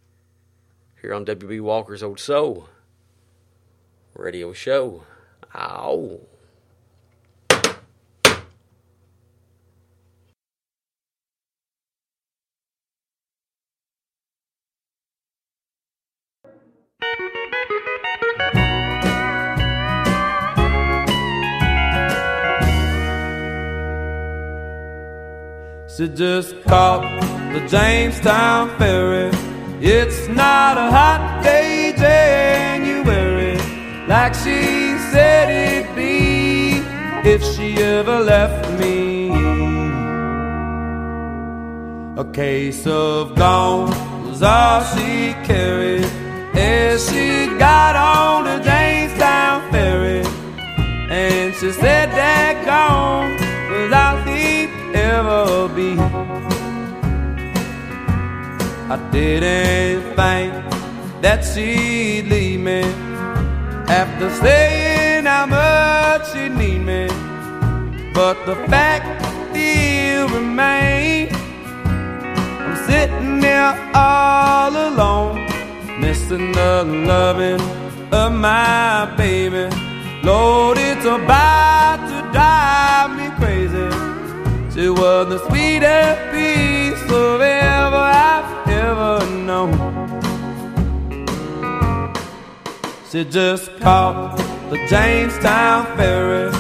Here 1.00 1.14
on 1.14 1.26
WB 1.26 1.62
Walker's 1.62 2.02
Old 2.02 2.20
Soul 2.20 2.70
Radio 4.20 4.54
Show. 4.54 5.04
Ow. 5.56 6.20
She 26.00 26.08
just 26.08 26.56
caught 26.64 27.02
the 27.52 27.60
Jamestown 27.68 28.70
Ferry. 28.78 29.32
It's 29.82 30.30
not 30.30 30.78
a 30.78 30.90
hot 30.92 31.42
day, 31.44 31.94
January, 31.98 32.59
like 34.10 34.34
she 34.34 34.98
said 35.12 35.48
it'd 35.52 35.96
be 35.96 36.82
if 37.30 37.44
she 37.54 37.76
ever 37.78 38.20
left 38.22 38.68
me. 38.80 39.30
A 42.18 42.26
case 42.34 42.88
of 42.88 43.36
gone 43.36 43.92
was 44.26 44.42
all 44.42 44.82
she 44.96 45.34
carried 45.46 46.10
as 46.56 47.08
she 47.08 47.46
got 47.60 47.96
on 47.96 48.46
the 48.46 48.58
Jamestown 48.64 49.72
Ferry. 49.72 50.26
And 51.12 51.54
she 51.54 51.72
said 51.72 52.10
that 52.10 52.56
gone 52.66 53.38
was 53.70 53.94
all 53.94 54.18
he'd 54.28 54.72
ever 54.96 55.70
be. 55.76 55.92
I 58.92 58.98
didn't 59.12 60.02
think 60.16 60.52
that 61.22 61.46
she'd 61.46 62.26
leave 62.28 62.60
me 62.60 63.09
after 63.90 64.30
saying 64.30 65.26
how 65.26 65.48
much 65.48 66.32
she 66.32 66.48
need 66.48 66.80
me. 66.80 67.08
But 68.14 68.46
the 68.46 68.56
fact 68.68 69.26
still 69.50 70.30
remains 70.30 71.34
I'm 71.34 72.76
sitting 72.86 73.40
there 73.40 73.74
all 73.96 74.72
alone, 74.90 75.46
missing 76.00 76.52
the 76.52 76.84
loving 76.84 77.62
of 78.12 78.32
my 78.32 79.12
baby. 79.18 79.66
Lord, 80.24 80.78
it's 80.78 81.06
about 81.06 81.98
to 82.10 82.18
drive 82.32 83.12
me 83.18 83.28
crazy. 83.40 83.90
She 84.74 84.90
was 84.90 85.30
the 85.30 85.40
sweetest 85.48 86.20
piece 86.32 87.12
of 87.12 87.42
ever 87.42 88.04
I've 88.30 88.70
ever 88.70 89.26
known. 89.48 90.09
She 93.12 93.26
just 93.26 93.76
caught 93.80 94.38
the 94.70 94.78
Jamestown 94.88 95.98
Ferry. 95.98 96.52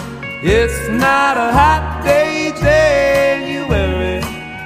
It's 0.41 0.89
not 0.89 1.37
a 1.37 1.51
hot 1.53 2.01
day, 2.03 2.51
January, 2.59 4.19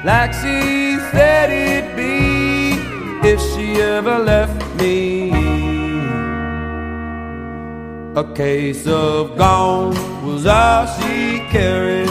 like 0.06 0.32
she 0.32 0.98
said 1.12 1.50
it'd 1.52 1.94
be 1.98 2.80
if 3.28 3.38
she 3.52 3.82
ever 3.82 4.18
left 4.18 4.64
me. 4.80 5.32
A 8.16 8.34
case 8.34 8.88
of 8.88 9.38
gone 9.38 9.90
was 10.26 10.46
all 10.46 10.86
she 10.86 11.40
carried 11.52 12.08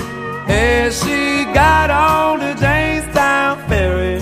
as 0.50 1.02
she 1.02 1.44
got 1.54 1.88
on 1.88 2.40
the 2.40 2.52
Jamestown 2.60 3.56
Ferry. 3.70 4.20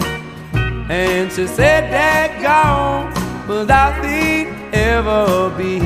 And 0.89 1.33
she 1.33 1.49
said 1.49 1.91
that 1.91 2.41
gone 2.41 3.11
was 3.49 3.69
all 3.69 3.93
she'd 4.01 4.60
ever 4.73 5.51
be. 5.57 5.81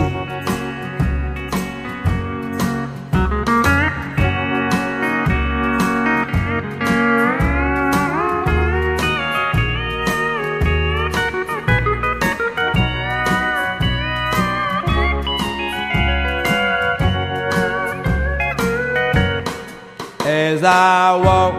as 20.26 20.64
I 20.64 21.16
walk 21.16 21.54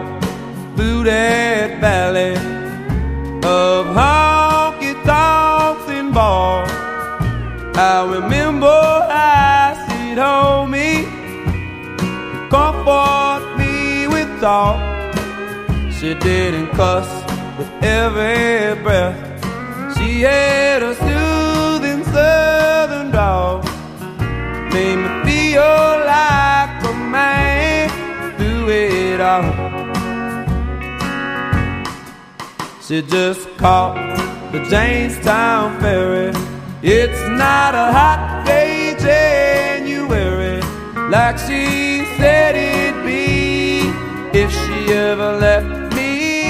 through 0.76 1.04
that 1.04 1.45
I 7.78 8.10
remember 8.10 8.80
she'd 9.84 10.16
hold 10.16 10.70
me, 10.70 11.04
comfort 12.48 13.54
me 13.58 14.06
with 14.06 14.40
talk. 14.40 14.80
She 15.92 16.14
didn't 16.14 16.68
cuss 16.70 17.06
with 17.58 17.70
every 17.82 18.82
breath. 18.82 19.18
She 19.94 20.22
had 20.22 20.82
a 20.82 20.94
soothing 20.94 22.02
southern 22.04 23.10
drawl, 23.10 23.62
made 24.72 24.96
me 24.96 25.10
feel 25.26 25.60
like 26.06 26.82
a 26.82 26.94
man 26.94 27.90
through 28.38 28.70
it 28.70 29.20
all. 29.20 29.52
She 32.80 33.02
just 33.02 33.46
caught 33.58 33.96
the 34.50 34.64
Jamestown 34.70 35.78
Ferry. 35.78 36.45
It's 36.88 37.20
not 37.26 37.74
a 37.74 37.90
hot 37.90 38.44
day, 38.46 38.94
January, 39.00 40.60
like 41.10 41.36
she 41.36 42.04
said 42.16 42.54
it'd 42.54 43.04
be 43.04 43.80
if 44.32 44.52
she 44.52 44.92
ever 44.94 45.36
left 45.36 45.96
me. 45.96 46.46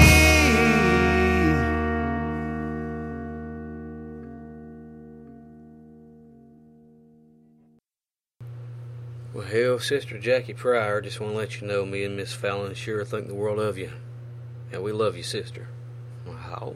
Well, 9.33 9.43
hell, 9.43 9.79
Sister 9.79 10.19
Jackie 10.19 10.53
Pryor, 10.53 11.01
just 11.01 11.19
want 11.19 11.33
to 11.33 11.37
let 11.39 11.59
you 11.59 11.65
know 11.65 11.83
me 11.83 12.03
and 12.03 12.15
Miss 12.15 12.33
Fallon 12.33 12.75
sure 12.75 13.03
think 13.03 13.27
the 13.27 13.33
world 13.33 13.57
of 13.57 13.79
you. 13.79 13.91
And 14.71 14.83
we 14.83 14.91
love 14.91 15.17
you, 15.17 15.23
sister. 15.23 15.69
Wow. 16.27 16.75